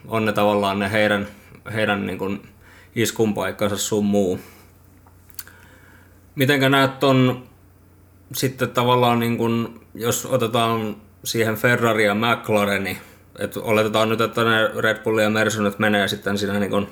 on 0.09 0.25
ne 0.25 0.33
tavallaan 0.33 0.79
ne 0.79 0.93
heidän, 0.93 1.27
heidän 1.75 2.07
niin 2.07 2.19
kuin 2.19 2.49
iskun 2.95 3.35
paikkansa 3.35 3.77
sun 3.77 4.05
muu. 4.05 4.41
Mitenkä 6.35 6.69
näet 6.69 6.99
ton 6.99 7.45
sitten 8.35 8.71
tavallaan, 8.71 9.19
niin 9.19 9.37
kuin, 9.37 9.81
jos 9.95 10.27
otetaan 10.27 10.97
siihen 11.25 11.57
Ferrari 11.57 12.05
ja 12.05 12.15
McLareni, 12.15 12.99
että 13.39 13.61
oletetaan 13.61 14.09
nyt, 14.09 14.21
että 14.21 14.45
ne 14.45 14.81
Red 14.81 15.03
Bull 15.03 15.19
ja 15.19 15.31
Mersu 15.31 15.63
nyt 15.63 15.79
menee 15.79 16.09
sitten 16.09 16.39
siinä 16.39 16.59
niin 16.59 16.71
kuin, 16.71 16.89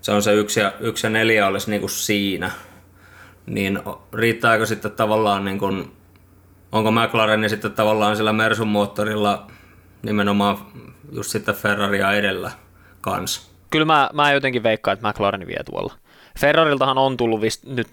se 0.00 0.12
on 0.12 0.22
se 0.22 0.34
yksi 0.34 0.60
ja, 0.60 0.72
yksi 0.80 1.06
ja 1.06 1.10
neljä 1.10 1.46
olisi 1.46 1.70
niin 1.70 1.80
kuin 1.80 1.90
siinä, 1.90 2.50
niin 3.46 3.80
riittääkö 4.14 4.66
sitten 4.66 4.92
tavallaan, 4.92 5.44
niin 5.44 5.58
kuin, 5.58 5.92
onko 6.72 6.90
McLaren 6.90 7.50
sitten 7.50 7.72
tavallaan 7.72 8.16
sillä 8.16 8.32
Mersun 8.32 8.68
moottorilla 8.68 9.46
nimenomaan 10.02 10.58
just 11.12 11.30
sitten 11.30 11.54
Ferraria 11.54 12.12
edellä 12.12 12.50
kanssa? 13.00 13.52
Kyllä 13.70 13.84
mä, 13.84 14.10
mä 14.12 14.32
jotenkin 14.32 14.62
veikkaan, 14.62 14.92
että 14.92 15.08
McLaren 15.08 15.46
vie 15.46 15.62
tuolla. 15.70 15.94
Ferrariltahan 16.38 16.98
on 16.98 17.16
tullut 17.16 17.40
vist, 17.40 17.64
nyt 17.64 17.88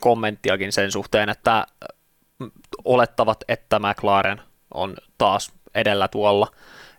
kommenttiakin 0.00 0.72
sen 0.72 0.92
suhteen, 0.92 1.28
että 1.28 1.66
olettavat, 2.84 3.44
että 3.48 3.78
McLaren 3.78 4.40
on 4.74 4.96
taas 5.18 5.52
edellä 5.74 6.08
tuolla, 6.08 6.46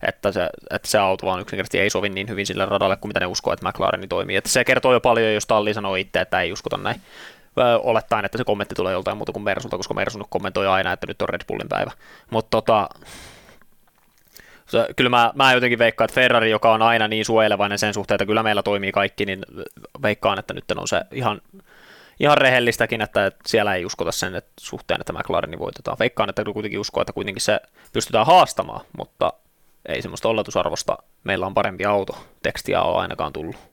että 0.08 0.32
se, 0.32 0.50
että 0.70 0.88
se 0.88 0.98
auto 0.98 1.26
vaan 1.26 1.42
yksinkertaisesti 1.42 1.80
ei 1.80 1.90
sovi 1.90 2.10
niin 2.10 2.30
hyvin 2.30 2.46
sille 2.46 2.66
radalle 2.66 2.98
kuin 2.98 3.10
mitä 3.10 3.20
ne 3.20 3.26
uskoo, 3.26 3.54
että 3.54 3.70
McLaren 3.70 4.10
toimii. 4.10 4.36
Että 4.36 4.50
se 4.50 4.64
kertoo 4.64 4.94
jo 4.94 5.00
paljon, 5.00 5.34
jos 5.34 5.46
Talli 5.46 5.74
sanoo 5.74 5.96
itse, 5.96 6.22
että 6.22 6.42
ei 6.42 6.52
uskota 6.52 6.78
näin. 6.78 7.02
Olettaen, 7.84 8.26
että 8.26 8.38
se 8.38 8.44
kommentti 8.44 8.76
tulee 8.76 8.94
joltain 8.94 9.18
muuta 9.18 9.32
kuin 9.32 9.44
Mersulta, 9.44 9.78
koska 9.78 9.94
Mersu 9.94 10.28
kommentoi 10.30 10.68
aina, 10.68 10.94
että 10.94 11.08
nyt 11.08 11.22
on 11.22 11.30
Red 11.30 11.42
Bullin 11.48 11.70
päivä. 11.70 11.92
Mutta 12.30 12.50
tota, 12.50 12.90
kyllä 14.96 15.10
mä, 15.10 15.32
mä 15.36 15.54
jotenkin 15.54 15.80
veikkaan, 15.80 16.06
että 16.06 16.16
Ferrari, 16.16 16.52
joka 16.52 16.74
on 16.74 16.82
aina 16.82 17.08
niin 17.08 17.26
suojelevainen 17.26 17.80
sen 17.80 17.94
suhteen, 17.94 18.16
että 18.16 18.26
kyllä 18.26 18.44
meillä 18.44 18.64
toimii 18.64 18.92
kaikki, 18.92 19.26
niin 19.26 19.46
veikkaan, 20.02 20.40
että 20.40 20.54
nyt 20.54 20.72
on 20.78 20.88
se 20.88 21.02
ihan, 21.12 21.42
ihan 22.20 22.38
rehellistäkin, 22.38 23.02
että 23.02 23.32
siellä 23.46 23.76
ei 23.76 23.86
uskota 23.86 24.12
sen 24.12 24.36
että 24.36 24.52
suhteen, 24.60 25.02
että 25.02 25.14
McLareni 25.14 25.60
voitetaan. 25.60 26.00
Veikkaan, 26.00 26.30
että 26.30 26.44
kuitenkin 26.44 26.80
uskoo, 26.80 27.02
että 27.02 27.14
kuitenkin 27.14 27.42
se 27.42 27.60
pystytään 27.94 28.26
haastamaan, 28.26 28.86
mutta 28.98 29.34
ei 29.86 30.02
semmoista 30.02 30.30
oletusarvosta 30.30 30.98
meillä 31.24 31.46
on 31.46 31.54
parempi 31.54 31.86
auto 31.86 32.26
tekstiä 32.44 32.82
on 32.82 33.02
ainakaan 33.02 33.34
tullut. 33.34 33.73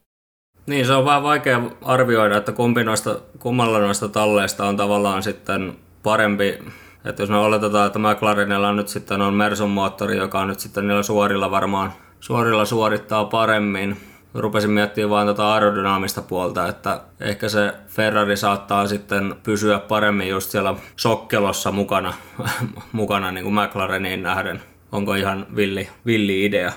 Niin, 0.67 0.87
se 0.87 0.93
on 0.93 1.05
vähän 1.05 1.23
vaikea 1.23 1.61
arvioida, 1.83 2.37
että 2.37 2.53
kumpi 2.53 2.85
noista, 2.85 3.17
kummalla 3.39 3.79
noista 3.79 4.09
talleista 4.09 4.67
on 4.67 4.77
tavallaan 4.77 5.23
sitten 5.23 5.77
parempi. 6.03 6.59
Että 7.05 7.23
jos 7.23 7.31
me 7.31 7.37
oletetaan, 7.37 7.87
että 7.87 7.99
McLarenilla 7.99 8.73
nyt 8.73 8.89
sitten 8.89 9.23
on 9.23 9.35
Mersun 9.35 9.71
moottori, 9.71 10.17
joka 10.17 10.45
nyt 10.45 10.61
sitten 10.61 10.89
niillä 10.89 11.03
suorilla 11.03 11.51
varmaan 11.51 11.93
suorilla 12.21 12.65
suorittaa 12.65 13.25
paremmin. 13.25 13.97
Rupesin 14.35 14.71
miettimään 14.71 15.11
vain 15.11 15.27
tuota 15.27 15.55
aerodynaamista 15.55 16.23
puolta, 16.23 16.69
että 16.69 17.01
ehkä 17.21 17.49
se 17.49 17.75
Ferrari 17.89 18.37
saattaa 18.37 18.87
sitten 18.87 19.35
pysyä 19.43 19.79
paremmin 19.79 20.29
just 20.29 20.51
siellä 20.51 20.75
sokkelossa 20.97 21.73
mukana, 21.73 22.15
mukana 22.93 23.31
niin 23.31 23.45
kuin 23.45 23.55
McLareniin 23.55 24.23
nähden 24.23 24.61
onko 24.93 25.15
ihan 25.15 25.47
villi, 25.57 25.89
villi 26.07 26.45
idea. 26.45 26.73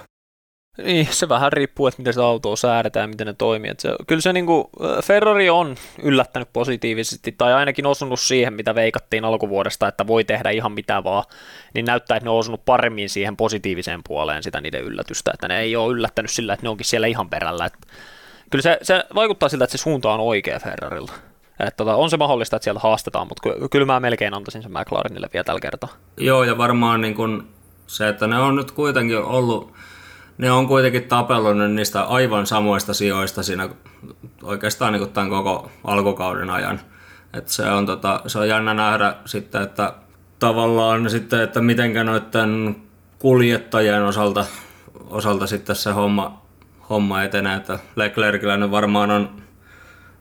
Niin, 0.78 1.08
se 1.12 1.30
vähän 1.30 1.54
riippuu, 1.54 1.88
että 1.88 2.00
miten 2.00 2.14
sitä 2.14 2.26
autoa 2.26 2.56
säädetään 2.56 3.10
miten 3.10 3.28
ne 3.28 3.34
toimii. 3.34 3.72
Että 3.72 3.82
se, 3.82 3.96
kyllä 4.08 4.22
se 4.22 4.34
niin 4.34 4.46
kuin, 4.46 4.68
Ferrari 5.04 5.50
on 5.50 5.76
yllättänyt 6.04 6.50
positiivisesti, 6.54 7.32
tai 7.38 7.54
ainakin 7.54 7.86
osunut 7.86 8.20
siihen, 8.20 8.54
mitä 8.54 8.76
veikattiin 8.76 9.26
alkuvuodesta, 9.26 9.88
että 9.88 10.08
voi 10.08 10.24
tehdä 10.24 10.50
ihan 10.50 10.72
mitä 10.72 11.04
vaan, 11.04 11.24
niin 11.74 11.86
näyttää, 11.86 12.18
että 12.18 12.26
ne 12.26 12.30
on 12.32 12.40
osunut 12.40 12.66
paremmin 12.66 13.10
siihen 13.10 13.38
positiiviseen 13.38 14.02
puoleen 14.08 14.44
sitä 14.44 14.62
niiden 14.62 14.84
yllätystä, 14.84 15.32
että 15.34 15.48
ne 15.48 15.60
ei 15.60 15.76
ole 15.76 15.94
yllättänyt 15.94 16.32
sillä, 16.32 16.54
että 16.54 16.66
ne 16.66 16.70
onkin 16.70 16.86
siellä 16.86 17.08
ihan 17.08 17.30
perällä. 17.30 17.66
Että 17.66 17.80
kyllä 18.50 18.62
se, 18.62 18.78
se 18.82 19.04
vaikuttaa 19.16 19.50
siltä, 19.50 19.64
että 19.64 19.78
se 19.78 19.82
suunta 19.82 20.14
on 20.14 20.20
oikea 20.20 20.60
Ferrarilta. 20.60 21.14
Että 21.60 21.78
tota, 21.78 21.96
on 21.96 22.10
se 22.10 22.18
mahdollista, 22.18 22.56
että 22.56 22.64
sieltä 22.64 22.80
haastetaan, 22.80 23.28
mutta 23.28 23.70
kyllä 23.72 23.86
mä 23.86 24.00
melkein 24.00 24.34
antaisin 24.34 24.64
sen 24.64 24.72
McLarenille 24.72 25.30
vielä 25.34 25.44
tällä 25.44 25.60
kertaa. 25.60 25.90
Joo, 26.18 26.44
ja 26.44 26.58
varmaan 26.58 27.02
niin 27.02 27.16
kun 27.16 27.48
se, 27.88 28.08
että 28.08 28.28
ne 28.28 28.40
on 28.40 28.56
nyt 28.56 28.72
kuitenkin 28.72 29.18
ollut, 29.18 29.74
ne 30.38 30.52
on 30.52 30.68
kuitenkin 30.68 31.04
tapellut 31.04 31.58
niistä 31.74 32.04
aivan 32.04 32.48
samoista 32.48 32.94
sijoista 32.94 33.44
siinä 33.44 33.70
oikeastaan 34.44 34.94
niin 34.94 35.10
tämän 35.10 35.30
koko 35.30 35.72
alkukauden 35.84 36.50
ajan. 36.50 36.80
Et 37.34 37.48
se, 37.48 37.72
on 37.72 37.86
tota, 37.86 38.22
se 38.28 38.40
on 38.40 38.50
jännä 38.50 38.74
nähdä 38.74 39.16
sitten, 39.26 39.62
että 39.62 39.94
tavallaan 40.40 41.10
sitten, 41.10 41.42
että 41.42 41.62
mitenkä 41.62 42.04
noiden 42.04 42.76
kuljettajien 43.20 44.04
osalta, 44.04 44.46
osalta 45.10 45.48
sitten 45.48 45.76
se 45.76 45.92
homma, 45.92 46.42
homma 46.90 47.24
etenee, 47.24 47.56
että 47.56 47.80
Leclercillä 47.96 48.58
nyt 48.58 48.72
varmaan 48.72 49.12
on 49.12 49.30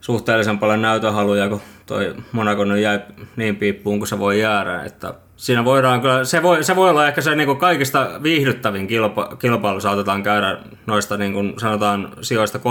suhteellisen 0.00 0.58
paljon 0.58 0.82
näytöhaluja, 0.82 1.48
kun 1.48 1.60
toi 1.86 2.14
Monaco 2.32 2.64
nyt 2.64 2.82
jäi 2.82 3.00
niin 3.36 3.56
piippuun 3.56 3.98
kuin 3.98 4.08
se 4.08 4.18
voi 4.18 4.40
jäädä, 4.40 4.82
että 4.82 5.14
siinä 5.42 5.64
voidaan 5.64 6.00
kyllä, 6.00 6.24
se 6.24 6.42
voi, 6.42 6.64
se 6.64 6.76
voi 6.76 6.90
olla 6.90 7.08
ehkä 7.08 7.20
se 7.20 7.34
niin 7.34 7.46
kuin 7.46 7.58
kaikista 7.58 8.10
viihdyttävin 8.22 8.86
kilpa, 8.86 9.36
kilpailu 9.38 9.80
saatetaan 9.80 10.22
käydä 10.22 10.58
noista 10.86 11.16
niin 11.16 11.32
kuin 11.32 11.54
sanotaan 11.60 12.12
sijoista 12.20 12.58
3-6. 12.58 12.62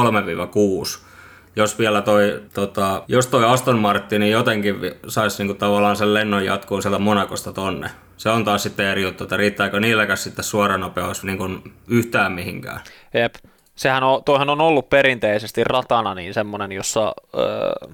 Jos 1.56 1.80
vielä 1.80 2.02
toi, 2.02 2.42
tota, 2.54 3.04
jos 3.08 3.28
toi 3.28 3.46
Aston 3.46 3.80
Martin 3.80 4.20
niin 4.20 4.32
jotenkin 4.32 4.76
saisi 5.08 5.44
niin 5.44 5.58
tavallaan 5.58 5.96
sen 5.96 6.14
lennon 6.14 6.46
jatkuun 6.46 6.82
sieltä 6.82 7.00
Monakosta 7.00 7.54
tonne. 7.54 7.90
Se 8.18 8.30
on 8.30 8.46
taas 8.46 8.64
sitten 8.64 8.86
eri 8.86 9.04
juttu, 9.04 9.24
että 9.24 9.38
riittääkö 9.38 9.80
niilläkäs 9.80 10.24
sitten 10.24 10.46
suoranopeus 10.46 11.24
niin 11.24 11.38
kuin 11.38 11.74
yhtään 11.88 12.32
mihinkään. 12.32 12.80
Jep. 13.14 13.36
Sehän 13.76 14.04
on, 14.04 14.24
toihan 14.24 14.50
on 14.50 14.62
ollut 14.62 14.90
perinteisesti 14.90 15.64
ratana 15.64 16.16
niin 16.16 16.34
semmoinen, 16.34 16.72
jossa 16.72 17.14
öö, 17.36 17.94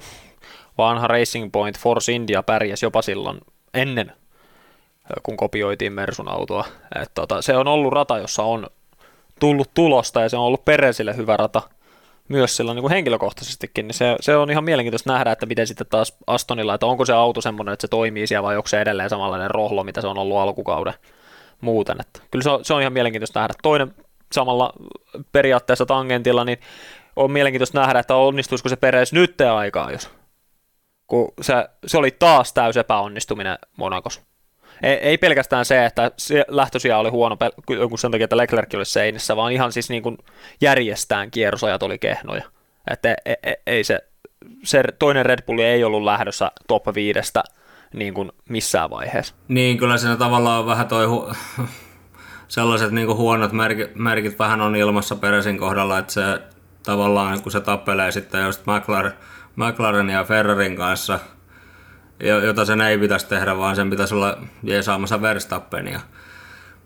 vanha 0.78 1.08
Racing 1.08 1.50
Point 1.52 1.80
Force 1.80 2.12
India 2.12 2.44
pärjäsi 2.44 2.86
jopa 2.86 3.02
silloin 3.02 3.38
ennen 3.74 4.14
kun 5.24 5.38
kopioitiin 5.38 5.94
Mersun 5.94 6.32
autoa. 6.32 6.66
Et 7.02 7.12
tota, 7.14 7.42
se 7.42 7.58
on 7.58 7.68
ollut 7.68 7.94
rata, 7.94 8.18
jossa 8.18 8.44
on 8.44 8.68
tullut 9.40 9.70
tulosta 9.74 10.22
ja 10.22 10.30
se 10.30 10.38
on 10.38 10.44
ollut 10.44 10.66
Peresille 10.66 11.16
hyvä 11.16 11.38
rata 11.38 11.62
myös 12.28 12.58
silloin 12.58 12.76
niin 12.76 12.82
kuin 12.82 12.92
henkilökohtaisestikin, 12.92 13.88
niin 13.88 13.96
se, 13.96 14.16
se, 14.20 14.36
on 14.36 14.52
ihan 14.52 14.64
mielenkiintoista 14.64 15.14
nähdä, 15.14 15.32
että 15.32 15.46
miten 15.46 15.68
sitten 15.68 15.88
taas 15.90 16.18
Astonilla, 16.28 16.74
että 16.74 16.86
onko 16.86 17.06
se 17.06 17.14
auto 17.14 17.42
semmoinen, 17.42 17.74
että 17.74 17.82
se 17.82 17.88
toimii 17.88 18.28
siellä 18.28 18.48
vai 18.48 18.58
onko 18.58 18.68
se 18.68 18.82
edelleen 18.82 19.10
samanlainen 19.10 19.52
rohlo, 19.52 19.84
mitä 19.84 20.02
se 20.02 20.08
on 20.08 20.18
ollut 20.18 20.38
alkukauden 20.38 20.94
muuten. 21.62 21.98
Että 22.00 22.20
kyllä 22.32 22.44
se 22.44 22.50
on, 22.50 22.66
se 22.66 22.74
on 22.74 22.82
ihan 22.82 22.94
mielenkiintoista 22.94 23.40
nähdä. 23.40 23.54
Toinen 23.64 23.96
samalla 24.32 24.74
periaatteessa 25.32 25.86
tangentilla, 25.86 26.46
niin 26.46 26.60
on 27.16 27.32
mielenkiintoista 27.32 27.80
nähdä, 27.80 28.00
että 28.00 28.16
onnistuisiko 28.16 28.70
se 28.70 28.76
Peres 28.76 29.14
nyt 29.14 29.42
aikaa, 29.42 29.92
jos 29.92 30.10
kun 31.08 31.34
se, 31.42 31.54
se 31.86 31.98
oli 31.98 32.12
taas 32.12 32.54
täys 32.54 32.78
epäonnistuminen 32.78 33.58
Monakos 33.78 34.22
ei, 34.84 34.94
ei 34.94 35.18
pelkästään 35.18 35.66
se, 35.66 35.86
että 35.86 36.12
se 36.18 36.46
lähtösiä 36.48 36.98
oli 36.98 37.10
huono 37.10 37.38
kun 37.90 38.00
sen 38.00 38.12
takia, 38.12 38.24
että 38.24 38.38
Leclerc 38.38 38.76
oli 38.76 38.86
seinissä, 38.86 39.36
vaan 39.36 39.52
ihan 39.52 39.72
siis 39.72 39.90
niin 39.90 40.04
kuin 40.04 40.18
järjestään 40.62 41.32
kierrosajat 41.32 41.84
oli 41.84 42.00
kehnoja. 42.00 42.44
Että 42.92 43.16
ei, 43.26 43.36
ei, 43.44 43.56
ei 43.68 43.84
se, 43.84 44.00
se 44.64 44.84
toinen 45.00 45.26
Red 45.26 45.40
Bulli 45.46 45.64
ei 45.64 45.84
ollut 45.84 46.04
lähdössä 46.04 46.52
top 46.68 46.84
viidestä 46.96 47.44
niin 47.94 48.14
kuin 48.14 48.32
missään 48.50 48.90
vaiheessa. 48.90 49.36
Niin, 49.48 49.78
kyllä 49.78 49.98
siinä 49.98 50.16
tavallaan 50.16 50.66
vähän 50.66 50.88
toi 50.88 51.06
hu- 51.06 51.36
sellaiset 52.48 52.92
niin 52.92 53.08
kuin 53.08 53.18
huonot 53.18 53.52
merkit, 53.52 53.96
merkit 53.96 54.40
vähän 54.40 54.62
on 54.62 54.76
ilmassa 54.76 55.16
Peresin 55.16 55.58
kohdalla, 55.58 56.00
että 56.00 56.14
se 56.14 56.22
tavallaan 56.84 57.42
kun 57.42 57.52
se 57.52 57.62
tappelee 57.62 58.12
sitten 58.12 58.46
just 58.46 58.66
McLaren, 58.66 59.14
McLaren 59.56 60.10
ja 60.10 60.24
Ferrarin 60.24 60.76
kanssa– 60.76 61.20
jota 62.20 62.66
sen 62.66 62.82
ei 62.82 62.98
pitäisi 62.98 63.28
tehdä, 63.28 63.58
vaan 63.58 63.76
sen 63.76 63.90
pitäisi 63.90 64.16
olla 64.16 64.38
jeesaamassa 64.64 65.22
Verstappenia. 65.22 66.00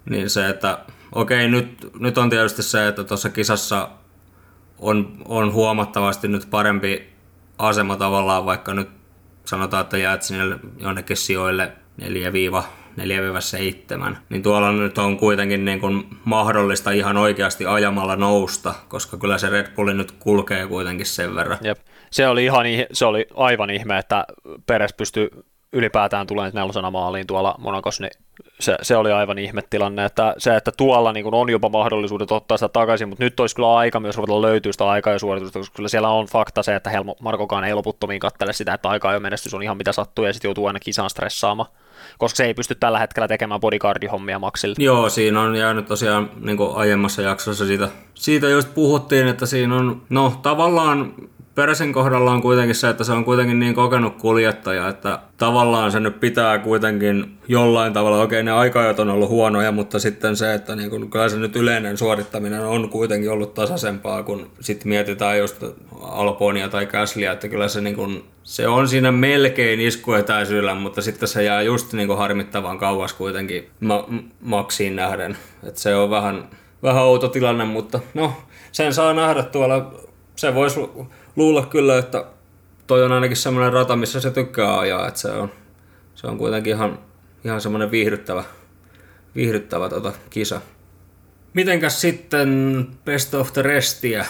Niin 0.09 0.29
se, 0.29 0.49
että 0.49 0.77
okei, 1.11 1.47
nyt, 1.47 1.91
nyt 1.99 2.17
on 2.17 2.29
tietysti 2.29 2.63
se, 2.63 2.87
että 2.87 3.03
tuossa 3.03 3.29
kisassa 3.29 3.89
on, 4.79 5.17
on 5.25 5.53
huomattavasti 5.53 6.27
nyt 6.27 6.47
parempi 6.49 7.09
asema 7.57 7.95
tavallaan, 7.95 8.45
vaikka 8.45 8.73
nyt 8.73 8.89
sanotaan, 9.45 9.81
että 9.81 9.97
jäät 9.97 10.23
sinne 10.23 10.59
jonnekin 10.77 11.17
sijoille 11.17 11.71
4-7, 12.01 12.05
niin 14.29 14.43
tuolla 14.43 14.71
nyt 14.71 14.97
on 14.97 15.17
kuitenkin 15.17 15.65
niin 15.65 15.79
kuin 15.79 16.07
mahdollista 16.25 16.91
ihan 16.91 17.17
oikeasti 17.17 17.65
ajamalla 17.65 18.15
nousta, 18.15 18.73
koska 18.87 19.17
kyllä 19.17 19.37
se 19.37 19.49
Red 19.49 19.75
Bulli 19.75 19.93
nyt 19.93 20.11
kulkee 20.11 20.67
kuitenkin 20.67 21.05
sen 21.05 21.35
verran. 21.35 21.57
Jep 21.61 21.79
se 22.11 22.27
oli, 22.27 22.45
ihan, 22.45 22.65
se 22.91 23.05
oli 23.05 23.27
aivan 23.35 23.69
ihme, 23.69 23.97
että 23.97 24.25
Peres 24.65 24.93
pystyi 24.93 25.29
ylipäätään 25.73 26.27
tulee 26.27 26.51
nelosena 26.53 26.91
maaliin 26.91 27.27
tuolla 27.27 27.55
Monakos, 27.57 27.99
niin 27.99 28.11
se, 28.59 28.77
se 28.81 28.97
oli 28.97 29.11
aivan 29.11 29.39
ihmettilanne, 29.39 30.05
että 30.05 30.33
se, 30.37 30.55
että 30.55 30.71
tuolla 30.77 31.13
niin 31.13 31.33
on 31.33 31.49
jopa 31.49 31.69
mahdollisuudet 31.69 32.31
ottaa 32.31 32.57
sitä 32.57 32.69
takaisin, 32.69 33.09
mutta 33.09 33.23
nyt 33.23 33.39
olisi 33.39 33.55
kyllä 33.55 33.75
aika 33.75 33.99
myös 33.99 34.17
ruveta 34.17 34.41
löytyä 34.41 34.71
sitä 34.71 34.89
aikaa 34.89 35.13
ja 35.13 35.19
suoritusta, 35.19 35.59
koska 35.59 35.75
kyllä 35.75 35.89
siellä 35.89 36.09
on 36.09 36.25
fakta 36.25 36.63
se, 36.63 36.75
että 36.75 36.89
Helmo 36.89 37.15
Markokaan 37.21 37.63
ei 37.63 37.73
loputtomiin 37.73 38.19
kattele 38.19 38.53
sitä, 38.53 38.73
että 38.73 38.89
aikaa 38.89 39.13
jo 39.13 39.19
menestys 39.19 39.53
on 39.53 39.63
ihan 39.63 39.77
mitä 39.77 39.91
sattuu 39.91 40.25
ja 40.25 40.33
sitten 40.33 40.49
joutuu 40.49 40.65
aina 40.65 40.79
kisaan 40.79 41.09
stressaamaan 41.09 41.69
koska 42.17 42.37
se 42.37 42.45
ei 42.45 42.53
pysty 42.53 42.75
tällä 42.75 42.99
hetkellä 42.99 43.27
tekemään 43.27 43.59
bodyguardihommia 43.59 44.39
Maxille. 44.39 44.75
Joo, 44.79 45.09
siinä 45.09 45.41
on 45.41 45.55
jäänyt 45.55 45.85
tosiaan 45.85 46.29
niin 46.39 46.57
aiemmassa 46.75 47.21
jaksossa 47.21 47.65
siitä, 47.65 47.89
siitä 48.13 48.49
just 48.49 48.73
puhuttiin, 48.73 49.27
että 49.27 49.45
siinä 49.45 49.75
on, 49.75 50.01
no 50.09 50.39
tavallaan 50.41 51.13
Peresin 51.55 51.93
kohdalla 51.93 52.31
on 52.31 52.41
kuitenkin 52.41 52.75
se, 52.75 52.89
että 52.89 53.03
se 53.03 53.11
on 53.11 53.25
kuitenkin 53.25 53.59
niin 53.59 53.73
kokenut 53.73 54.15
kuljettaja, 54.15 54.87
että 54.87 55.19
tavallaan 55.37 55.91
se 55.91 55.99
nyt 55.99 56.19
pitää 56.19 56.59
kuitenkin 56.59 57.37
jollain 57.47 57.93
tavalla, 57.93 58.21
okei 58.21 58.43
ne 58.43 58.51
aikajat 58.51 58.99
on 58.99 59.09
ollut 59.09 59.29
huonoja, 59.29 59.71
mutta 59.71 59.99
sitten 59.99 60.35
se, 60.35 60.53
että 60.53 60.75
niin 60.75 60.89
kun, 60.89 61.09
kyllä 61.09 61.29
se 61.29 61.37
nyt 61.37 61.55
yleinen 61.55 61.97
suorittaminen 61.97 62.61
on 62.61 62.89
kuitenkin 62.89 63.31
ollut 63.31 63.53
tasaisempaa, 63.53 64.23
kun 64.23 64.51
sitten 64.59 64.89
mietitään 64.89 65.39
just 65.39 65.63
Alponia 66.01 66.69
tai 66.69 66.85
Käsliä, 66.85 67.31
että 67.31 67.47
kyllä 67.47 67.67
se, 67.67 67.81
niin 67.81 67.95
kun, 67.95 68.23
se 68.43 68.67
on 68.67 68.87
siinä 68.87 69.11
melkein 69.11 69.79
iskuetäisyydellä, 69.79 70.75
mutta 70.75 71.01
sitten 71.01 71.27
se 71.27 71.43
jää 71.43 71.61
just 71.61 71.93
niin 71.93 72.17
harmittavan 72.17 72.77
kauas 72.77 73.13
kuitenkin 73.13 73.69
ma- 73.79 74.07
maksiin 74.41 74.95
nähden. 74.95 75.37
että 75.63 75.79
se 75.79 75.95
on 75.95 76.09
vähän, 76.09 76.49
vähän 76.83 77.03
outo 77.03 77.27
tilanne, 77.27 77.65
mutta 77.65 77.99
no, 78.13 78.33
sen 78.71 78.93
saa 78.93 79.13
nähdä 79.13 79.43
tuolla, 79.43 79.93
se 80.35 80.55
voisi 80.55 80.79
luulla 81.35 81.65
kyllä, 81.65 81.97
että 81.97 82.25
toi 82.87 83.03
on 83.03 83.11
ainakin 83.11 83.37
semmoinen 83.37 83.73
rata, 83.73 83.95
missä 83.95 84.19
se 84.19 84.31
tykkää 84.31 84.79
ajaa, 84.79 85.07
että 85.07 85.19
se 85.19 85.31
on, 85.31 85.51
se 86.15 86.27
on 86.27 86.37
kuitenkin 86.37 86.73
ihan, 86.73 86.99
ihan 87.43 87.61
semmoinen 87.61 87.91
viihdyttävä, 87.91 88.43
viihdyttävä 89.35 89.89
tota 89.89 90.11
kisa. 90.29 90.61
Mitenkäs 91.53 92.01
sitten 92.01 92.87
Best 93.05 93.33
of 93.33 93.53
the 93.53 93.61
Restia? 93.61 94.25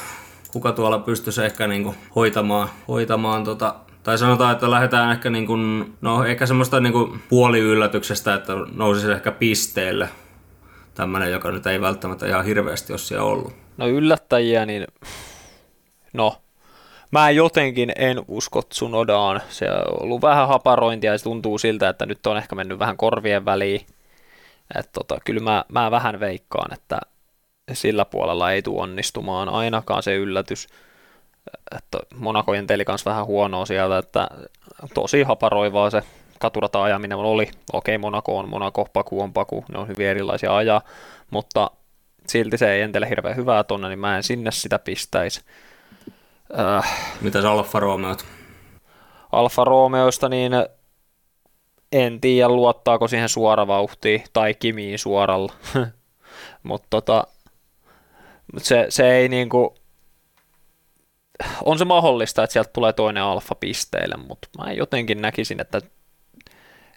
Kuka 0.51 0.71
tuolla 0.71 0.99
pystyisi 0.99 1.45
ehkä 1.45 1.67
niinku 1.67 1.95
hoitamaan, 2.15 2.69
hoitamaan 2.87 3.43
tota, 3.43 3.75
tai 4.03 4.17
sanotaan, 4.17 4.51
että 4.53 4.71
lähdetään 4.71 5.11
ehkä, 5.11 5.29
niin 5.29 5.47
kuin, 5.47 5.93
no, 6.01 6.25
ehkä 6.25 6.45
semmoista 6.45 6.79
niin 6.79 6.93
kuin 6.93 7.21
puoliyllätyksestä, 7.29 8.33
että 8.33 8.53
nousisi 8.73 9.11
ehkä 9.11 9.31
pisteelle 9.31 10.09
tämmöinen, 10.93 11.31
joka 11.31 11.51
nyt 11.51 11.67
ei 11.67 11.81
välttämättä 11.81 12.27
ihan 12.27 12.45
hirveästi 12.45 12.93
ole 12.93 12.99
siellä 12.99 13.25
ollut. 13.25 13.53
No 13.77 13.87
yllättäjiä, 13.87 14.65
niin 14.65 14.87
no 16.13 16.41
mä 17.11 17.29
jotenkin 17.29 17.91
en 17.95 18.21
usko 18.27 18.61
Tsunodaan. 18.61 19.41
Se 19.49 19.65
on 19.71 20.03
ollut 20.03 20.21
vähän 20.21 20.47
haparointia 20.47 21.11
ja 21.11 21.17
se 21.17 21.23
tuntuu 21.23 21.57
siltä, 21.57 21.89
että 21.89 22.05
nyt 22.05 22.27
on 22.27 22.37
ehkä 22.37 22.55
mennyt 22.55 22.79
vähän 22.79 22.97
korvien 22.97 23.45
väliin. 23.45 23.85
Et 24.75 24.89
tota, 24.93 25.17
kyllä 25.25 25.41
mä, 25.41 25.65
mä 25.69 25.91
vähän 25.91 26.19
veikkaan, 26.19 26.73
että 26.73 26.99
sillä 27.73 28.05
puolella 28.05 28.51
ei 28.51 28.61
tule 28.61 28.81
onnistumaan 28.81 29.49
ainakaan 29.49 30.03
se 30.03 30.15
yllätys. 30.15 30.67
Että 31.77 31.97
Monaco 32.15 32.51
teli 32.67 32.85
kanssa 32.85 33.09
vähän 33.09 33.25
huonoa 33.25 33.65
sieltä, 33.65 33.97
että 33.97 34.27
tosi 34.93 35.23
haparoivaa 35.23 35.89
se 35.89 36.03
katurata 36.39 36.83
ajaminen 36.83 37.17
oli. 37.17 37.49
Okei, 37.73 37.97
Monaco 37.97 38.37
on 38.37 38.49
Monaco, 38.49 38.87
Paku 38.93 39.21
on 39.21 39.33
Paku, 39.33 39.65
ne 39.71 39.79
on 39.79 39.87
hyvin 39.87 40.07
erilaisia 40.07 40.55
ajaa, 40.55 40.81
mutta 41.29 41.71
silti 42.27 42.57
se 42.57 42.71
ei 42.71 42.81
entele 42.81 43.09
hirveän 43.09 43.35
hyvää 43.35 43.63
tonne, 43.63 43.89
niin 43.89 43.99
mä 43.99 44.17
en 44.17 44.23
sinne 44.23 44.51
sitä 44.51 44.79
pistäisi. 44.79 45.41
Äh, 46.59 47.17
Mitäs 47.21 47.45
Alfa 47.45 47.79
Romeot? 47.79 48.25
Alfa 49.31 49.63
Romeoista, 49.63 50.29
niin 50.29 50.51
en 51.91 52.21
tiedä 52.21 52.49
luottaako 52.49 53.07
siihen 53.07 53.29
suoravauhtiin 53.29 54.23
tai 54.33 54.53
Kimiin 54.53 54.99
suoralla. 54.99 55.53
Mutta 56.63 56.87
tota, 56.89 57.27
se, 58.57 58.85
se 58.89 59.11
ei 59.11 59.29
niinku, 59.29 59.75
on 61.65 61.77
se 61.77 61.85
mahdollista, 61.85 62.43
että 62.43 62.53
sieltä 62.53 62.69
tulee 62.73 62.93
toinen 62.93 63.23
alfa 63.23 63.55
pisteille, 63.55 64.17
mutta 64.17 64.47
mä 64.57 64.71
jotenkin 64.71 65.21
näkisin, 65.21 65.61
että 65.61 65.81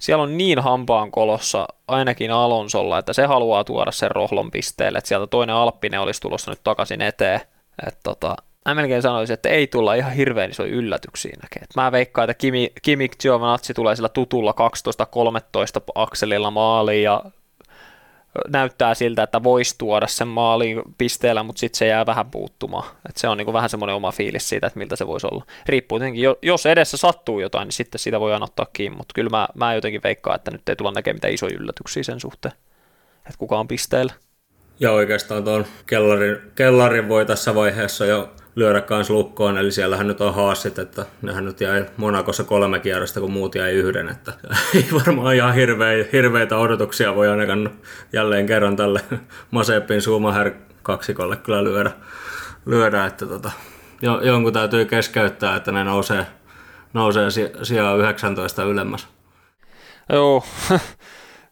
siellä 0.00 0.22
on 0.22 0.36
niin 0.36 0.58
hampaan 0.58 1.10
kolossa 1.10 1.68
ainakin 1.88 2.30
Alonsolla, 2.30 2.98
että 2.98 3.12
se 3.12 3.26
haluaa 3.26 3.64
tuoda 3.64 3.92
sen 3.92 4.10
rohlon 4.10 4.50
pisteelle, 4.50 4.98
että 4.98 5.08
sieltä 5.08 5.26
toinen 5.26 5.56
Alppinen 5.56 6.00
olisi 6.00 6.20
tulossa 6.20 6.50
nyt 6.50 6.60
takaisin 6.64 7.02
eteen. 7.02 7.40
Että 7.86 8.00
tota, 8.02 8.36
mä 8.68 8.74
melkein 8.74 9.02
sanoisin, 9.02 9.34
että 9.34 9.48
ei 9.48 9.66
tulla 9.66 9.94
ihan 9.94 10.12
hirveän 10.12 10.50
isoja 10.50 10.72
yllätyksiä 10.72 11.36
näkee. 11.42 11.62
mä 11.76 11.92
veikkaan, 11.92 12.30
että 12.30 12.40
Kimi, 12.40 12.72
Kimi 12.82 13.08
Giovinazzi 13.08 13.74
tulee 13.74 13.96
sillä 13.96 14.08
tutulla 14.08 14.54
12-13 15.78 15.82
akselilla 15.94 16.50
maaliin 16.50 17.02
ja 17.02 17.24
näyttää 18.48 18.94
siltä, 18.94 19.22
että 19.22 19.42
voisi 19.42 19.74
tuoda 19.78 20.06
sen 20.06 20.28
maaliin 20.28 20.82
pisteellä, 20.98 21.42
mutta 21.42 21.60
sitten 21.60 21.78
se 21.78 21.86
jää 21.86 22.06
vähän 22.06 22.30
puuttumaan. 22.30 22.90
Et 23.08 23.16
se 23.16 23.28
on 23.28 23.38
niinku 23.38 23.52
vähän 23.52 23.70
semmoinen 23.70 23.96
oma 23.96 24.12
fiilis 24.12 24.48
siitä, 24.48 24.66
että 24.66 24.78
miltä 24.78 24.96
se 24.96 25.06
voisi 25.06 25.26
olla. 25.30 25.44
Riippuu 25.66 25.98
tietenkin, 25.98 26.24
jos 26.42 26.66
edessä 26.66 26.96
sattuu 26.96 27.40
jotain, 27.40 27.66
niin 27.66 27.72
sitten 27.72 27.98
sitä 27.98 28.20
voi 28.20 28.34
ottaa 28.34 28.66
kiinni, 28.72 28.96
mutta 28.96 29.12
kyllä 29.14 29.30
mä, 29.30 29.48
mä 29.54 29.74
jotenkin 29.74 30.00
veikkaan, 30.04 30.36
että 30.36 30.50
nyt 30.50 30.68
ei 30.68 30.76
tulla 30.76 30.92
näkemään 30.92 31.16
mitään 31.16 31.34
isoja 31.34 31.56
yllätyksiä 31.60 32.02
sen 32.02 32.20
suhteen, 32.20 32.54
että 33.16 33.38
kuka 33.38 33.58
on 33.58 33.68
pisteellä. 33.68 34.12
Ja 34.80 34.92
oikeastaan 34.92 35.44
tuon 35.44 35.66
kellarin, 35.86 36.36
kellarin 36.54 37.08
voi 37.08 37.26
tässä 37.26 37.54
vaiheessa 37.54 38.06
jo 38.06 38.34
lyödä 38.56 38.80
kans 38.80 39.10
lukkoon, 39.10 39.58
eli 39.58 39.72
siellähän 39.72 40.06
nyt 40.06 40.20
on 40.20 40.34
haasit, 40.34 40.78
että 40.78 41.06
nehän 41.22 41.44
nyt 41.44 41.60
jäi 41.60 41.84
Monakossa 41.96 42.44
kolme 42.44 42.80
kierrosta, 42.80 43.20
kun 43.20 43.32
muut 43.32 43.54
jäi 43.54 43.72
yhden, 43.72 44.08
että 44.08 44.32
ei 44.74 44.86
varmaan 44.92 45.34
ihan 45.34 45.54
hirveä, 45.54 46.04
hirveitä 46.12 46.56
odotuksia 46.56 47.14
voi 47.14 47.28
ainakaan 47.28 47.70
jälleen 48.12 48.46
kerran 48.46 48.76
tälle 48.76 49.00
Masepin 49.50 50.02
Schumacher 50.02 50.50
kaksikolle 50.82 51.36
kyllä 51.36 51.64
lyödä, 51.64 51.90
lyödä 52.66 53.06
että 53.06 53.26
tota, 53.26 53.50
jo, 54.02 54.20
jonkun 54.20 54.52
täytyy 54.52 54.84
keskeyttää, 54.84 55.56
että 55.56 55.72
ne 55.72 55.84
nousee, 55.84 56.26
nousee 56.92 57.28
sijaan 57.62 57.98
19 57.98 58.62
ylemmäs. 58.62 59.08
Joo, 60.12 60.44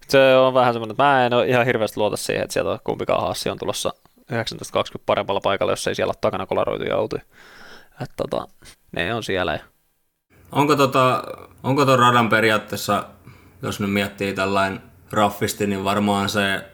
se 0.08 0.36
on 0.36 0.54
vähän 0.54 0.74
semmoinen, 0.74 0.92
että 0.92 1.02
mä 1.02 1.26
en 1.26 1.34
ole 1.34 1.46
ihan 1.46 1.66
hirveästi 1.66 2.00
luota 2.00 2.16
siihen, 2.16 2.42
että 2.42 2.52
sieltä 2.52 2.78
kumpikaan 2.84 3.20
haassi 3.20 3.50
on 3.50 3.58
tulossa 3.58 3.92
1920 4.36 5.06
paremmalla 5.06 5.40
paikalla, 5.40 5.72
jos 5.72 5.86
ei 5.86 5.94
siellä 5.94 6.10
ole 6.10 6.18
takana 6.20 6.46
kolaroituja 6.46 6.96
autoja. 6.96 7.22
Että 8.02 8.14
tota, 8.16 8.48
ne 8.92 9.14
on 9.14 9.22
siellä. 9.22 9.58
Onko, 10.52 10.76
tota, 10.76 11.22
onko 11.62 11.86
ton 11.86 11.98
radan 11.98 12.28
periaatteessa, 12.28 13.04
jos 13.62 13.80
nyt 13.80 13.92
miettii 13.92 14.34
tällainen 14.34 14.82
raffisti, 15.12 15.66
niin 15.66 15.84
varmaan 15.84 16.28
se 16.28 16.64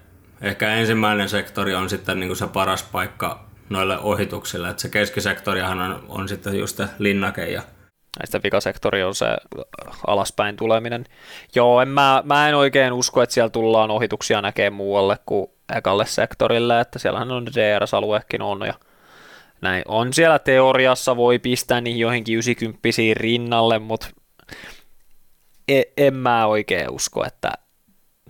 ehkä 0.40 0.70
ensimmäinen 0.70 1.28
sektori 1.28 1.74
on 1.74 1.90
sitten 1.90 2.20
niin 2.20 2.28
kuin 2.28 2.36
se 2.36 2.46
paras 2.46 2.82
paikka 2.82 3.44
noille 3.68 3.98
ohituksille. 3.98 4.68
Että 4.70 4.82
se 4.82 4.88
keskisektoriahan 4.88 5.80
on, 5.80 6.04
on 6.08 6.28
sitten 6.28 6.58
just 6.58 6.76
se 6.76 6.88
linnake 6.98 7.44
ja 7.50 7.62
Näistä 8.18 8.40
vikasektori 8.42 9.02
on 9.02 9.14
se 9.14 9.26
alaspäin 10.06 10.56
tuleminen. 10.56 11.04
Joo, 11.54 11.80
en 11.80 11.88
mä, 11.88 12.22
mä 12.24 12.48
en 12.48 12.54
oikein 12.54 12.92
usko, 12.92 13.22
että 13.22 13.34
siellä 13.34 13.50
tullaan 13.50 13.90
ohituksia 13.90 14.42
näkemään 14.42 14.72
muualle 14.72 15.16
kuin 15.26 15.50
ekalle 15.76 16.06
sektorille, 16.06 16.80
että 16.80 16.98
siellähän 16.98 17.32
on 17.32 17.46
DRS-aluekin 17.46 18.42
on 18.42 18.66
ja 18.66 18.74
näin. 19.60 19.82
On 19.88 20.12
siellä 20.12 20.38
teoriassa, 20.38 21.16
voi 21.16 21.38
pistää 21.38 21.80
niihin 21.80 22.00
joihinkin 22.00 22.34
90 22.34 22.88
rinnalle, 23.14 23.78
mutta 23.78 24.08
en, 25.68 25.84
en 25.96 26.14
mä 26.14 26.46
oikein 26.46 26.90
usko, 26.90 27.24
että 27.26 27.52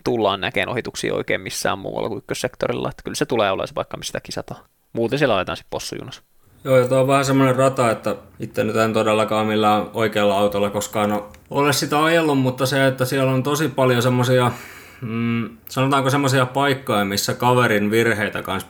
tullaan 0.05 0.41
näkemään 0.41 0.69
ohituksia 0.69 1.15
oikein 1.15 1.41
missään 1.41 1.79
muualla 1.79 2.09
kuin 2.09 2.19
ykkössektorilla, 2.19 2.91
että 2.91 3.03
kyllä 3.03 3.15
se 3.15 3.27
tulee 3.27 3.51
olemaan 3.51 3.69
se 3.69 3.75
paikka, 3.75 3.97
mistä 3.97 4.21
kisataan. 4.21 4.61
Muuten 4.93 5.19
siellä 5.19 5.35
aletaan 5.35 5.57
sitten 5.57 5.71
possujunassa. 5.71 6.23
Joo, 6.65 6.77
ja 6.77 6.89
tuo 6.89 7.01
on 7.01 7.07
vähän 7.07 7.25
semmoinen 7.25 7.57
rata, 7.57 7.91
että 7.91 8.17
itse 8.41 8.65
nyt 8.65 8.77
en 8.77 8.93
todellakaan 8.93 9.47
millään 9.47 9.91
oikealla 9.95 10.39
autolla 10.39 10.71
koskaan 10.71 11.23
ole 11.51 11.73
sitä 11.73 12.05
ajellut, 12.05 12.39
mutta 12.39 12.67
se, 12.67 12.87
että 12.87 13.05
siellä 13.05 13.33
on 13.33 13.43
tosi 13.43 13.69
paljon 13.69 14.03
semmoisia 14.03 14.53
mm, 15.01 15.57
sanotaanko 15.69 16.11
semmoisia 16.11 16.47
paikkoja, 16.47 17.05
missä 17.05 17.35
kaverin 17.35 17.91
virheitä 17.91 18.43
kanssa 18.43 18.69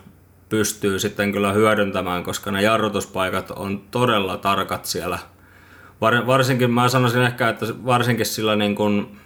pystyy 0.49 0.99
sitten 0.99 1.31
kyllä 1.31 1.53
hyödyntämään, 1.53 2.23
koska 2.23 2.51
ne 2.51 2.61
jarrutuspaikat 2.61 3.51
on 3.51 3.81
todella 3.91 4.37
tarkat 4.37 4.85
siellä. 4.85 5.19
Var, 6.01 6.27
varsinkin, 6.27 6.71
mä 6.71 6.89
sanoisin 6.89 7.21
ehkä, 7.21 7.49
että 7.49 7.65
varsinkin 7.85 8.25
sillä 8.25 8.55
niin 8.55 8.75
kuin 8.75 9.17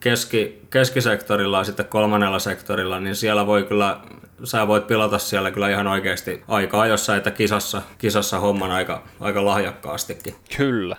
keski, 0.00 0.62
keskisektorilla 0.70 1.58
ja 1.58 1.64
sitten 1.64 1.86
kolmannella 1.86 2.38
sektorilla, 2.38 3.00
niin 3.00 3.16
siellä 3.16 3.46
voi 3.46 3.62
kyllä, 3.62 4.00
sä 4.44 4.66
voit 4.68 4.86
pilata 4.86 5.18
siellä 5.18 5.50
kyllä 5.50 5.70
ihan 5.70 5.86
oikeasti 5.86 6.42
aikaa, 6.48 6.86
jos 6.86 7.08
että 7.08 7.30
kisassa, 7.30 7.82
kisassa 7.98 8.40
homman 8.40 8.70
aika, 8.70 9.02
aika 9.20 9.44
lahjakkaastikin. 9.44 10.34
Kyllä. 10.56 10.96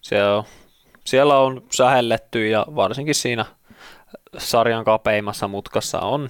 Siellä 0.00 0.36
on, 0.36 0.44
siellä 1.04 1.38
on 1.38 1.62
sähelletty 1.70 2.48
ja 2.48 2.66
varsinkin 2.74 3.14
siinä– 3.14 3.44
sarjan 4.38 4.84
kapeimmassa 4.84 5.48
mutkassa 5.48 6.00
on 6.00 6.28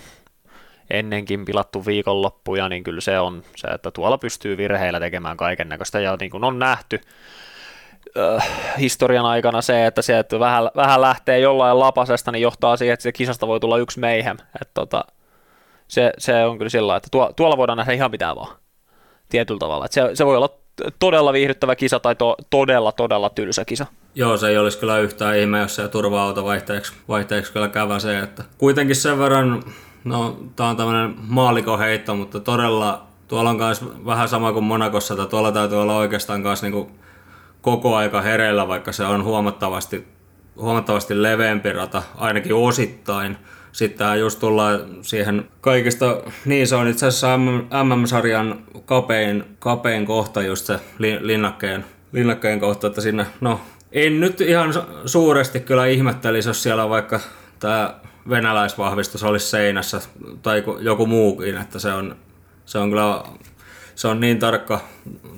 ennenkin 0.90 1.44
pilattu 1.44 1.86
viikonloppuja, 1.86 2.68
niin 2.68 2.84
kyllä 2.84 3.00
se 3.00 3.18
on 3.18 3.42
se, 3.56 3.68
että 3.68 3.90
tuolla 3.90 4.18
pystyy 4.18 4.56
virheillä 4.56 5.00
tekemään 5.00 5.36
kaiken 5.36 5.68
näköistä, 5.68 6.00
ja 6.00 6.16
niin 6.20 6.30
kuin 6.30 6.44
on 6.44 6.58
nähty, 6.58 7.00
äh, 8.18 8.48
historian 8.78 9.26
aikana 9.26 9.62
se, 9.62 9.86
että 9.86 10.02
se, 10.02 10.18
että 10.18 10.38
vähän, 10.38 10.70
vähän 10.76 11.00
lähtee 11.00 11.38
jollain 11.38 11.78
lapasesta, 11.78 12.32
niin 12.32 12.42
johtaa 12.42 12.76
siihen, 12.76 12.94
että 12.94 13.02
se 13.02 13.12
kisasta 13.12 13.46
voi 13.46 13.60
tulla 13.60 13.78
yksi 13.78 14.00
meihem. 14.00 14.36
Että 14.60 14.74
tota, 14.74 15.04
se, 15.88 16.12
se 16.18 16.44
on 16.44 16.58
kyllä 16.58 16.68
sillä 16.68 16.96
että 16.96 17.08
tuo, 17.10 17.32
tuolla 17.36 17.56
voidaan 17.56 17.78
nähdä 17.78 17.92
ihan 17.92 18.10
mitään 18.10 18.36
vaan 18.36 18.56
tietyllä 19.28 19.58
tavalla. 19.58 19.84
Että 19.84 19.94
se, 19.94 20.16
se 20.16 20.26
voi 20.26 20.36
olla 20.36 20.59
todella 20.98 21.32
viihdyttävä 21.32 21.76
kisa 21.76 22.00
tai 22.00 22.16
to, 22.16 22.36
todella, 22.50 22.92
todella 22.92 23.30
tylsä 23.30 23.64
kisa. 23.64 23.86
Joo, 24.14 24.36
se 24.36 24.48
ei 24.48 24.58
olisi 24.58 24.78
kyllä 24.78 24.98
yhtään 24.98 25.36
ihme, 25.36 25.58
jos 25.58 25.74
se 25.74 25.88
turva-auto 25.88 26.44
vaihteeksi, 26.44 26.92
vaihteeksi 27.08 27.52
kyllä 27.52 27.68
käväsee. 27.68 28.22
Että 28.22 28.44
kuitenkin 28.58 28.96
sen 28.96 29.18
verran, 29.18 29.62
no 30.04 30.38
tämä 30.56 30.68
on 30.68 30.76
tämmöinen 30.76 31.14
maalikoheitto, 31.28 32.14
mutta 32.14 32.40
todella 32.40 33.06
tuolla 33.28 33.50
on 33.50 33.56
myös 33.56 33.84
vähän 34.06 34.28
sama 34.28 34.52
kuin 34.52 34.64
Monakossa, 34.64 35.14
että 35.14 35.26
tuolla 35.26 35.52
täytyy 35.52 35.82
olla 35.82 35.96
oikeastaan 35.96 36.40
myös 36.40 36.62
niin 36.62 36.86
koko 37.60 37.96
aika 37.96 38.20
hereillä, 38.20 38.68
vaikka 38.68 38.92
se 38.92 39.04
on 39.04 39.24
huomattavasti, 39.24 40.08
huomattavasti 40.56 41.22
leveämpi 41.22 41.72
rata, 41.72 42.02
ainakin 42.16 42.54
osittain. 42.54 43.36
Sitten 43.72 44.20
just 44.20 44.40
tullaan 44.40 44.80
siihen 45.02 45.48
kaikista, 45.60 46.16
niin 46.44 46.66
se 46.66 46.76
on 46.76 46.88
itse 46.88 47.06
asiassa 47.06 47.38
MM-sarjan 47.84 48.64
kapein, 48.84 49.44
kapein 49.58 50.06
kohta 50.06 50.42
just 50.42 50.66
se 50.66 50.80
linnakkeen, 51.20 51.84
linnakkeen 52.12 52.60
kohta, 52.60 52.86
että 52.86 53.00
sinne, 53.00 53.26
no 53.40 53.60
en 53.92 54.20
nyt 54.20 54.40
ihan 54.40 54.74
suuresti 55.06 55.60
kyllä 55.60 55.86
ihmettelisi, 55.86 56.48
jos 56.48 56.62
siellä 56.62 56.88
vaikka 56.88 57.20
tämä 57.58 57.94
venäläisvahvistus 58.28 59.22
olisi 59.22 59.46
seinässä 59.46 60.00
tai 60.42 60.64
joku 60.80 61.06
muukin, 61.06 61.56
että 61.56 61.78
se 61.78 61.92
on, 61.92 62.16
se 62.66 62.78
on 62.78 62.90
kyllä 62.90 63.22
se 63.94 64.08
on 64.08 64.20
niin 64.20 64.38
tarkka, 64.38 64.80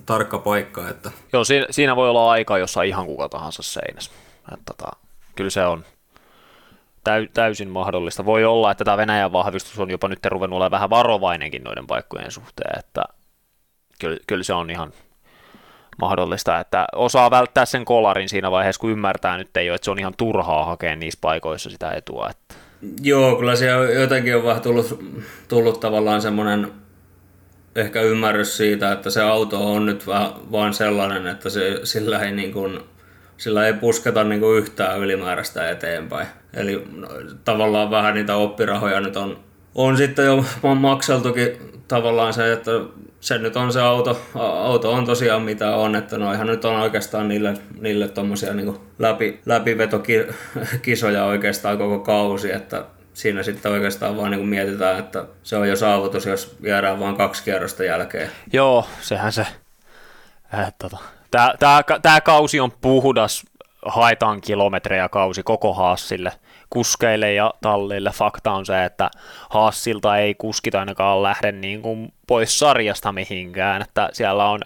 tarkka 0.06 0.38
paikka. 0.38 0.88
Että... 0.88 1.10
Joo, 1.32 1.44
siinä, 1.44 1.66
siinä 1.70 1.96
voi 1.96 2.10
olla 2.10 2.30
aika, 2.30 2.58
jossa 2.58 2.82
ihan 2.82 3.06
kuka 3.06 3.28
tahansa 3.28 3.62
seinässä. 3.62 4.10
Että, 4.52 4.74
tota, 4.76 4.96
kyllä 5.36 5.50
se 5.50 5.66
on 5.66 5.84
täysin 7.34 7.68
mahdollista. 7.68 8.24
Voi 8.24 8.44
olla, 8.44 8.70
että 8.70 8.84
tämä 8.84 8.96
Venäjän 8.96 9.32
vahvistus 9.32 9.78
on 9.78 9.90
jopa 9.90 10.08
nyt 10.08 10.26
ruvennut 10.26 10.56
olemaan 10.56 10.70
vähän 10.70 10.90
varovainenkin 10.90 11.64
noiden 11.64 11.86
paikkojen 11.86 12.30
suhteen, 12.30 12.78
että 12.78 13.02
kyllä, 14.00 14.16
kyllä 14.26 14.42
se 14.42 14.52
on 14.52 14.70
ihan 14.70 14.92
mahdollista, 15.98 16.60
että 16.60 16.86
osaa 16.94 17.30
välttää 17.30 17.64
sen 17.64 17.84
kolarin 17.84 18.28
siinä 18.28 18.50
vaiheessa, 18.50 18.80
kun 18.80 18.90
ymmärtää 18.90 19.36
nyt 19.36 19.56
ei 19.56 19.70
ole, 19.70 19.74
että 19.74 19.84
se 19.84 19.90
on 19.90 19.98
ihan 19.98 20.14
turhaa 20.16 20.64
hakea 20.64 20.96
niissä 20.96 21.18
paikoissa 21.20 21.70
sitä 21.70 21.90
etua. 21.90 22.28
Että. 22.30 22.54
Joo, 23.02 23.36
kyllä 23.36 23.56
se 23.56 23.66
jotenkin 24.00 24.36
on 24.36 24.44
vähän 24.44 24.62
tullut, 24.62 25.04
tullut 25.48 25.80
tavallaan 25.80 26.22
semmoinen 26.22 26.72
ehkä 27.76 28.00
ymmärrys 28.00 28.56
siitä, 28.56 28.92
että 28.92 29.10
se 29.10 29.22
auto 29.22 29.72
on 29.72 29.86
nyt 29.86 30.06
vaan, 30.06 30.52
vaan 30.52 30.74
sellainen, 30.74 31.26
että 31.26 31.50
se, 31.50 31.80
sillä, 31.84 32.20
ei 32.20 32.32
niin 32.32 32.52
kuin, 32.52 32.80
sillä 33.36 33.66
ei 33.66 33.72
pusketa 33.72 34.24
niin 34.24 34.40
kuin 34.40 34.58
yhtään 34.58 34.98
ylimääräistä 34.98 35.70
eteenpäin. 35.70 36.26
Eli 36.54 36.84
no, 36.96 37.08
tavallaan 37.44 37.90
vähän 37.90 38.14
niitä 38.14 38.36
oppirahoja 38.36 39.00
nyt 39.00 39.16
on, 39.16 39.40
on 39.74 39.96
sitten 39.96 40.26
jo 40.26 40.44
makseltukin 40.74 41.72
tavallaan 41.88 42.32
se, 42.32 42.52
että 42.52 42.70
se 43.20 43.38
nyt 43.38 43.56
on 43.56 43.72
se 43.72 43.80
auto, 43.80 44.20
auto 44.34 44.92
on 44.92 45.06
tosiaan 45.06 45.42
mitä 45.42 45.76
on, 45.76 45.94
että 45.94 46.18
noihan 46.18 46.46
nyt 46.46 46.64
on 46.64 46.80
oikeastaan 46.80 47.28
niille, 47.28 47.54
niille 47.80 48.08
tommosia 48.08 48.54
niin 48.54 48.78
läpi, 48.98 49.40
läpivetokisoja 49.46 51.24
oikeastaan 51.24 51.78
koko 51.78 51.98
kausi, 51.98 52.52
että 52.52 52.84
siinä 53.14 53.42
sitten 53.42 53.72
oikeastaan 53.72 54.16
vaan 54.16 54.30
niin 54.30 54.48
mietitään, 54.48 54.98
että 54.98 55.24
se 55.42 55.56
on 55.56 55.68
jo 55.68 55.76
saavutus, 55.76 56.26
jos 56.26 56.56
jäädään 56.60 57.00
vain 57.00 57.16
kaksi 57.16 57.42
kierrosta 57.44 57.84
jälkeen. 57.84 58.30
Joo, 58.52 58.86
sehän 59.00 59.32
se. 59.32 59.46
Äh, 60.54 60.72
tota. 60.78 60.98
Tämä, 61.32 61.54
tämä, 61.58 61.82
tämä 62.02 62.20
kausi 62.20 62.60
on 62.60 62.72
puhdas, 62.80 63.42
haetaan 63.86 64.40
kilometrejä 64.40 65.08
kausi 65.08 65.42
koko 65.42 65.74
Haassille, 65.74 66.32
kuskeille 66.70 67.32
ja 67.32 67.54
talleille. 67.60 68.10
Fakta 68.10 68.52
on 68.52 68.66
se, 68.66 68.84
että 68.84 69.10
Haassilta 69.50 70.18
ei 70.18 70.34
kuskita 70.34 70.80
ainakaan 70.80 71.22
lähde 71.22 71.52
niin 71.52 71.82
kuin 71.82 72.12
pois 72.26 72.58
sarjasta 72.58 73.12
mihinkään, 73.12 73.82
että 73.82 74.08
siellä 74.12 74.50
on 74.50 74.60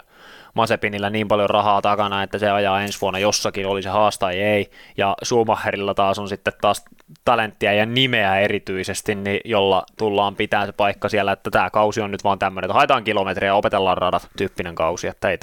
Masepinillä 0.55 1.11
niin 1.11 1.29
paljon 1.29 1.51
rahaa 1.51 1.83
takana, 1.83 2.23
että 2.23 2.39
se 2.39 2.51
ajaa 2.51 2.83
ensi 2.83 3.01
vuonna 3.01 3.19
jossakin, 3.19 3.67
oli 3.67 3.83
se 3.83 3.89
haasta 3.89 4.27
tai 4.27 4.41
ei, 4.41 4.71
ja 4.97 5.15
Schumacherilla 5.25 5.95
taas 5.95 6.19
on 6.19 6.29
sitten 6.29 6.53
taas 6.61 6.85
talenttia 7.25 7.73
ja 7.73 7.87
nimeä 7.87 8.39
erityisesti, 8.39 9.15
niin 9.15 9.41
jolla 9.45 9.85
tullaan 9.99 10.37
pitää 10.37 10.67
se 10.67 10.73
paikka 10.73 11.09
siellä, 11.09 11.33
että 11.33 11.51
tämä 11.51 11.71
kausi 11.71 12.01
on 12.01 12.11
nyt 12.11 12.25
vaan 12.25 12.39
tämmöinen, 12.39 12.67
että 12.69 12.75
haetaan 12.75 13.05
kilometriä 13.05 13.47
ja 13.47 13.55
opetellaan 13.55 13.99
radat 13.99 14.29
tyyppinen 14.37 14.75
kausi, 14.75 15.07
että 15.07 15.29
ei, 15.29 15.39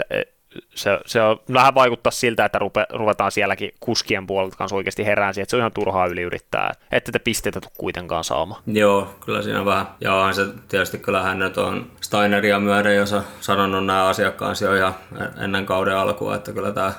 se, 0.76 1.00
se 1.06 1.22
on, 1.22 1.40
vähän 1.54 1.76
vaikuttaa 1.76 2.12
siltä, 2.12 2.46
että 2.46 2.60
rupe, 2.60 2.86
ruvetaan 2.90 3.32
sielläkin 3.32 3.72
kuskien 3.80 4.28
puolelta 4.28 4.58
kanssa 4.58 4.76
oikeasti 4.76 5.06
herään 5.06 5.34
siihen, 5.34 5.44
että 5.44 5.52
se 5.52 5.56
on 5.56 5.60
ihan 5.62 5.72
turhaa 5.72 6.06
yliyrittää, 6.06 6.72
että 6.92 7.12
te 7.12 7.20
pisteitä 7.20 7.62
tule 7.62 7.72
kuitenkaan 7.78 8.24
saamaan. 8.24 8.62
Joo, 8.68 9.16
kyllä 9.26 9.42
siinä 9.42 9.66
vähän. 9.66 9.88
Ja 10.02 10.14
on 10.14 10.34
se 10.34 10.46
tietysti 10.68 10.98
kyllähän 10.98 11.40
nyt 11.40 11.58
on 11.58 11.92
Steineria 12.02 12.60
myöden 12.60 12.96
jo 12.96 13.06
sanonut 13.42 13.86
nämä 13.86 14.08
asiakkaansa 14.08 14.66
jo 14.66 14.76
ihan 14.76 14.96
ennen 15.44 15.66
kauden 15.66 15.98
alkua, 15.98 16.36
että 16.36 16.52
kyllä 16.52 16.72
tämä, 16.72 16.94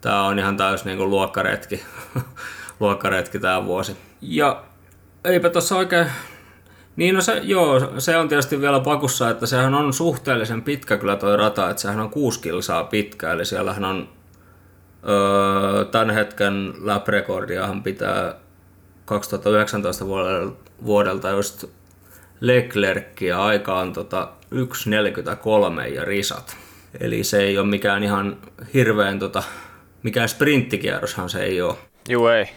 tämä 0.00 0.22
on 0.22 0.38
ihan 0.38 0.56
täys 0.56 0.84
niin 0.84 0.98
kuin 0.98 1.10
luokkaretki, 1.10 1.82
luokkaretki 2.80 3.38
tämä 3.38 3.64
vuosi. 3.64 3.96
Ja 4.20 4.62
eipä 5.24 5.50
tuossa 5.50 5.76
oikein 5.76 6.06
niin 6.96 7.14
no 7.14 7.20
se, 7.20 7.40
joo, 7.42 8.00
se 8.00 8.16
on 8.16 8.28
tietysti 8.28 8.60
vielä 8.60 8.80
pakussa, 8.80 9.30
että 9.30 9.46
sehän 9.46 9.74
on 9.74 9.92
suhteellisen 9.92 10.62
pitkä 10.62 10.96
kyllä 10.96 11.16
toi 11.16 11.36
rata, 11.36 11.70
että 11.70 11.82
sehän 11.82 12.00
on 12.00 12.10
kuusi 12.10 12.40
kilsaa 12.40 12.84
pitkä, 12.84 13.32
eli 13.32 13.44
siellähän 13.44 13.84
on 13.84 14.08
öö, 15.08 15.84
tämän 15.84 16.10
hetken 16.10 16.74
lap-rekordiahan 16.78 17.82
pitää 17.82 18.34
2019 19.04 20.06
vuodelta, 20.06 20.56
vuodelta 20.84 21.30
just 21.30 21.64
Leclerc 22.40 23.20
ja 23.20 23.44
aika 23.44 23.78
on 23.78 23.92
tota 23.92 24.28
1.43 24.54 25.94
ja 25.94 26.04
risat. 26.04 26.56
Eli 27.00 27.24
se 27.24 27.42
ei 27.42 27.58
ole 27.58 27.66
mikään 27.66 28.02
ihan 28.02 28.36
hirveän, 28.74 29.18
tota, 29.18 29.42
mikään 30.02 30.28
sprinttikierroshan 30.28 31.30
se 31.30 31.42
ei 31.42 31.62
ole. 31.62 31.74
Joo 32.08 32.30
ei. 32.30 32.48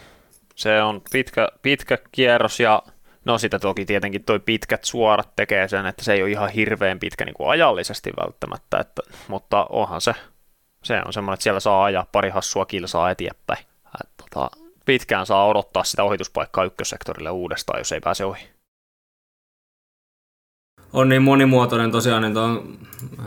Se 0.54 0.82
on 0.82 1.02
pitkä, 1.12 1.48
pitkä 1.62 1.98
kierros 2.12 2.60
ja 2.60 2.82
No 3.26 3.38
sitä 3.38 3.58
toki 3.58 3.84
tietenkin 3.84 4.24
toi 4.24 4.40
pitkät 4.40 4.84
suorat 4.84 5.36
tekee 5.36 5.68
sen, 5.68 5.86
että 5.86 6.04
se 6.04 6.12
ei 6.12 6.22
ole 6.22 6.30
ihan 6.30 6.50
hirveän 6.50 6.98
pitkä 6.98 7.24
niin 7.24 7.34
kuin 7.34 7.50
ajallisesti 7.50 8.12
välttämättä, 8.24 8.78
että, 8.78 9.02
mutta 9.28 9.66
onhan 9.70 10.00
se, 10.00 10.14
se 10.82 11.02
on 11.06 11.12
semmoinen, 11.12 11.34
että 11.34 11.42
siellä 11.42 11.60
saa 11.60 11.84
ajaa 11.84 12.06
pari 12.12 12.30
hassua 12.30 12.66
kilsaa 12.66 13.10
eteenpäin. 13.10 13.66
Et, 14.00 14.10
tota, 14.16 14.50
pitkään 14.84 15.26
saa 15.26 15.46
odottaa 15.46 15.84
sitä 15.84 16.04
ohituspaikkaa 16.04 16.64
ykkössektorille 16.64 17.30
uudestaan, 17.30 17.80
jos 17.80 17.92
ei 17.92 18.00
pääse 18.00 18.24
ohi. 18.24 18.48
On 20.92 21.08
niin 21.08 21.22
monimuotoinen 21.22 21.92
tosiaan, 21.92 22.22
niin 22.22 22.36
on 22.36 22.78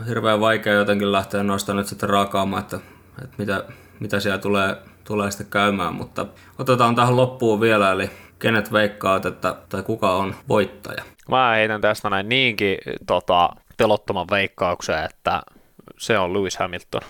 hirveän 0.08 0.40
vaikea 0.40 0.72
jotenkin 0.72 1.12
lähteä 1.12 1.42
noista 1.42 1.74
nyt 1.74 1.86
sitten 1.86 2.08
raakaamaan, 2.08 2.62
että, 2.62 2.76
että 3.24 3.34
mitä, 3.38 3.64
mitä 4.00 4.20
siellä 4.20 4.38
tulee, 4.38 4.76
tulee 5.04 5.30
sitten 5.30 5.50
käymään, 5.50 5.94
mutta 5.94 6.26
otetaan 6.58 6.94
tähän 6.94 7.16
loppuun 7.16 7.60
vielä, 7.60 7.92
eli 7.92 8.10
kenet 8.40 8.72
veikkaat, 8.72 9.26
että, 9.26 9.56
tai 9.68 9.82
kuka 9.82 10.16
on 10.16 10.34
voittaja? 10.48 11.04
Mä 11.28 11.50
heitän 11.50 11.80
tästä 11.80 12.10
näin 12.10 12.28
niinkin 12.28 12.78
tota, 13.06 13.50
pelottoman 13.76 14.26
veikkauksen, 14.30 15.04
että 15.04 15.42
se 15.98 16.18
on 16.18 16.32
Lewis 16.32 16.56
Hamilton. 16.56 17.00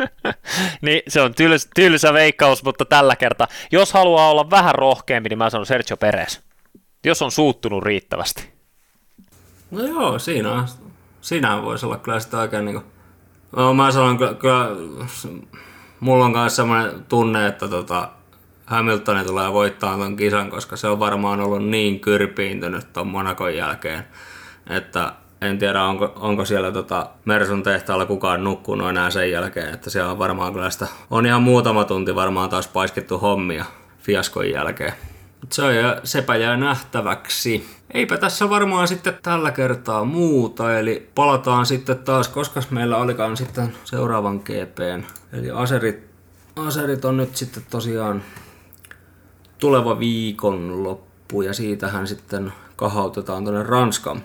niin 0.82 1.02
se 1.08 1.20
on 1.20 1.34
tyls, 1.34 1.68
tylsä 1.74 2.12
veikkaus, 2.12 2.64
mutta 2.64 2.84
tällä 2.84 3.16
kertaa, 3.16 3.46
jos 3.72 3.92
haluaa 3.92 4.30
olla 4.30 4.50
vähän 4.50 4.74
rohkeampi, 4.74 5.28
niin 5.28 5.38
mä 5.38 5.50
sanon 5.50 5.66
Sergio 5.66 5.96
Perez. 5.96 6.40
Jos 7.04 7.22
on 7.22 7.30
suuttunut 7.30 7.82
riittävästi. 7.82 8.52
No 9.70 9.86
joo, 9.86 10.18
siinä, 10.18 10.52
on, 10.52 10.68
siinä 11.20 11.62
voisi 11.62 11.86
olla 11.86 11.96
kyllä 11.96 12.20
sitä 12.20 12.38
oikein 12.38 12.64
niin 12.64 12.74
kuin... 12.74 12.84
No, 13.56 13.74
mä 13.74 13.92
sanon 13.92 14.18
kyllä, 14.18 14.34
kyllä 14.34 14.68
mulla 16.00 16.24
on 16.24 16.32
myös 16.32 16.56
sellainen 16.56 17.04
tunne, 17.04 17.46
että 17.46 17.68
tota, 17.68 18.08
Hamilton 18.70 19.26
tulee 19.26 19.52
voittaa 19.52 19.96
ton 19.96 20.16
kisan, 20.16 20.50
koska 20.50 20.76
se 20.76 20.88
on 20.88 20.98
varmaan 20.98 21.40
ollut 21.40 21.64
niin 21.64 22.00
kyrpiintynyt 22.00 22.92
ton 22.92 23.06
Monakon 23.06 23.56
jälkeen, 23.56 24.04
että 24.70 25.12
en 25.40 25.58
tiedä, 25.58 25.82
onko, 25.82 26.12
onko 26.16 26.44
siellä 26.44 26.72
tota 26.72 27.06
Mersun 27.24 27.62
tehtaalla 27.62 28.06
kukaan 28.06 28.44
nukkunut 28.44 28.88
enää 28.88 29.10
sen 29.10 29.30
jälkeen, 29.30 29.74
että 29.74 29.90
siellä 29.90 30.10
on 30.10 30.18
varmaan 30.18 30.52
kyllä 30.52 30.70
sitä, 30.70 30.86
on 31.10 31.26
ihan 31.26 31.42
muutama 31.42 31.84
tunti 31.84 32.14
varmaan 32.14 32.50
taas 32.50 32.68
paiskittu 32.68 33.18
hommia 33.18 33.64
fiaskon 33.98 34.50
jälkeen. 34.50 34.92
Se 35.52 35.62
on, 35.62 35.72
sepä 36.04 36.36
jää 36.36 36.56
nähtäväksi. 36.56 37.68
Eipä 37.94 38.16
tässä 38.16 38.50
varmaan 38.50 38.88
sitten 38.88 39.18
tällä 39.22 39.50
kertaa 39.50 40.04
muuta, 40.04 40.78
eli 40.78 41.10
palataan 41.14 41.66
sitten 41.66 41.98
taas, 41.98 42.28
koska 42.28 42.62
meillä 42.70 42.96
olikaan 42.96 43.36
sitten 43.36 43.72
seuraavan 43.84 44.36
GPn. 44.36 45.04
Eli 45.32 45.50
aserit, 45.50 46.04
aserit 46.56 47.04
on 47.04 47.16
nyt 47.16 47.36
sitten 47.36 47.62
tosiaan 47.70 48.22
tuleva 49.60 49.98
viikonloppu 49.98 51.42
ja 51.42 51.54
siitähän 51.54 52.06
sitten 52.06 52.52
kahautetaan 52.76 53.44
tuonne 53.44 53.62
Ranskan 53.62 54.22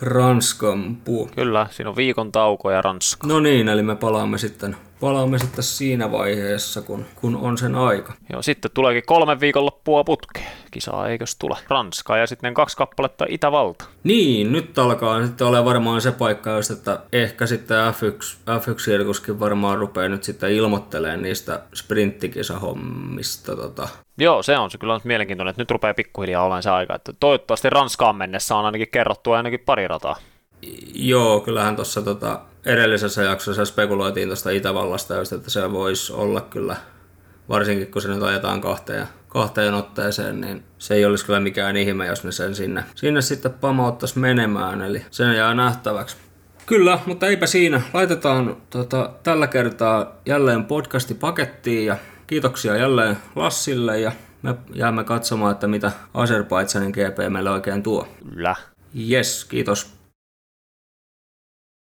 Ranskan 0.00 0.96
puu. 0.96 1.30
Kyllä, 1.34 1.66
siinä 1.70 1.90
on 1.90 1.96
viikon 1.96 2.32
tauko 2.32 2.70
ja 2.70 2.82
Ranska. 2.82 3.26
No 3.26 3.40
niin, 3.40 3.68
eli 3.68 3.82
me 3.82 3.96
palaamme 3.96 4.38
sitten, 4.38 4.76
palaamme 5.04 5.38
sitten 5.38 5.64
siinä 5.64 6.12
vaiheessa, 6.12 6.82
kun, 6.82 7.04
kun 7.14 7.36
on 7.36 7.58
sen 7.58 7.74
aika. 7.74 8.12
Joo, 8.32 8.42
sitten 8.42 8.70
tuleekin 8.74 9.02
kolme 9.06 9.40
viikonloppua 9.40 10.04
putkeen. 10.04 10.46
Kisaa 10.70 11.08
eikös 11.08 11.36
tule? 11.36 11.56
Ranska 11.68 12.16
ja 12.16 12.26
sitten 12.26 12.54
kaksi 12.54 12.76
kappaletta 12.76 13.26
Itävalta. 13.28 13.84
Niin, 14.04 14.52
nyt 14.52 14.78
alkaa 14.78 15.26
sitten 15.26 15.46
ole 15.46 15.64
varmaan 15.64 16.00
se 16.00 16.12
paikka, 16.12 16.50
jos 16.50 16.70
että 16.70 17.00
ehkä 17.12 17.46
sitten 17.46 17.76
F1, 17.94 18.36
F1 18.60 19.40
varmaan 19.40 19.78
rupeaa 19.78 20.08
nyt 20.08 20.24
sitten 20.24 20.52
ilmoittelemaan 20.52 21.22
niistä 21.22 21.60
sprinttikisahommista. 21.74 23.56
Tota. 23.56 23.88
Joo, 24.18 24.42
se 24.42 24.58
on 24.58 24.70
se 24.70 24.78
kyllä 24.78 24.94
on 24.94 25.00
mielenkiintoinen, 25.04 25.50
että 25.50 25.62
nyt 25.62 25.70
rupeaa 25.70 25.94
pikkuhiljaa 25.94 26.42
olemaan 26.42 26.62
se 26.62 26.70
aika. 26.70 26.94
Että 26.94 27.12
toivottavasti 27.20 27.70
Ranskaan 27.70 28.16
mennessä 28.16 28.56
on 28.56 28.64
ainakin 28.64 28.88
kerrottu 28.92 29.32
ainakin 29.32 29.60
pari 29.60 29.88
rataa. 29.88 30.16
Joo, 30.94 31.40
kyllähän 31.40 31.76
tuossa 31.76 32.02
tota, 32.02 32.40
edellisessä 32.64 33.22
jaksossa 33.22 33.64
spekuloitiin 33.64 34.28
tuosta 34.28 34.50
Itävallasta, 34.50 35.14
just, 35.14 35.32
että 35.32 35.50
se 35.50 35.72
voisi 35.72 36.12
olla 36.12 36.40
kyllä, 36.40 36.76
varsinkin 37.48 37.90
kun 37.90 38.02
se 38.02 38.08
nyt 38.08 38.22
ajetaan 38.22 38.60
kahteen, 38.60 39.08
kahteen 39.28 39.74
otteeseen, 39.74 40.40
niin 40.40 40.62
se 40.78 40.94
ei 40.94 41.04
olisi 41.04 41.26
kyllä 41.26 41.40
mikään 41.40 41.76
ihme, 41.76 42.06
jos 42.06 42.24
ne 42.24 42.32
sen 42.32 42.54
sinne, 42.54 42.84
sinne 42.94 43.22
sitten 43.22 43.52
pamauttaisi 43.52 44.18
menemään, 44.18 44.82
eli 44.82 45.04
sen 45.10 45.36
jää 45.36 45.54
nähtäväksi. 45.54 46.16
Kyllä, 46.66 46.98
mutta 47.06 47.26
eipä 47.26 47.46
siinä. 47.46 47.82
Laitetaan 47.94 48.56
tota, 48.70 49.10
tällä 49.22 49.46
kertaa 49.46 50.16
jälleen 50.26 50.64
podcasti 50.64 51.14
pakettiin 51.14 51.86
ja 51.86 51.96
kiitoksia 52.26 52.76
jälleen 52.76 53.16
Lassille 53.36 54.00
ja 54.00 54.12
me 54.42 54.54
jäämme 54.74 55.04
katsomaan, 55.04 55.52
että 55.52 55.66
mitä 55.66 55.92
Azerbaidsanin 56.14 56.90
GP 56.90 57.32
meille 57.32 57.50
oikein 57.50 57.82
tuo. 57.82 58.08
Kyllä. 58.28 58.54
Yes, 59.10 59.44
kiitos. 59.44 59.94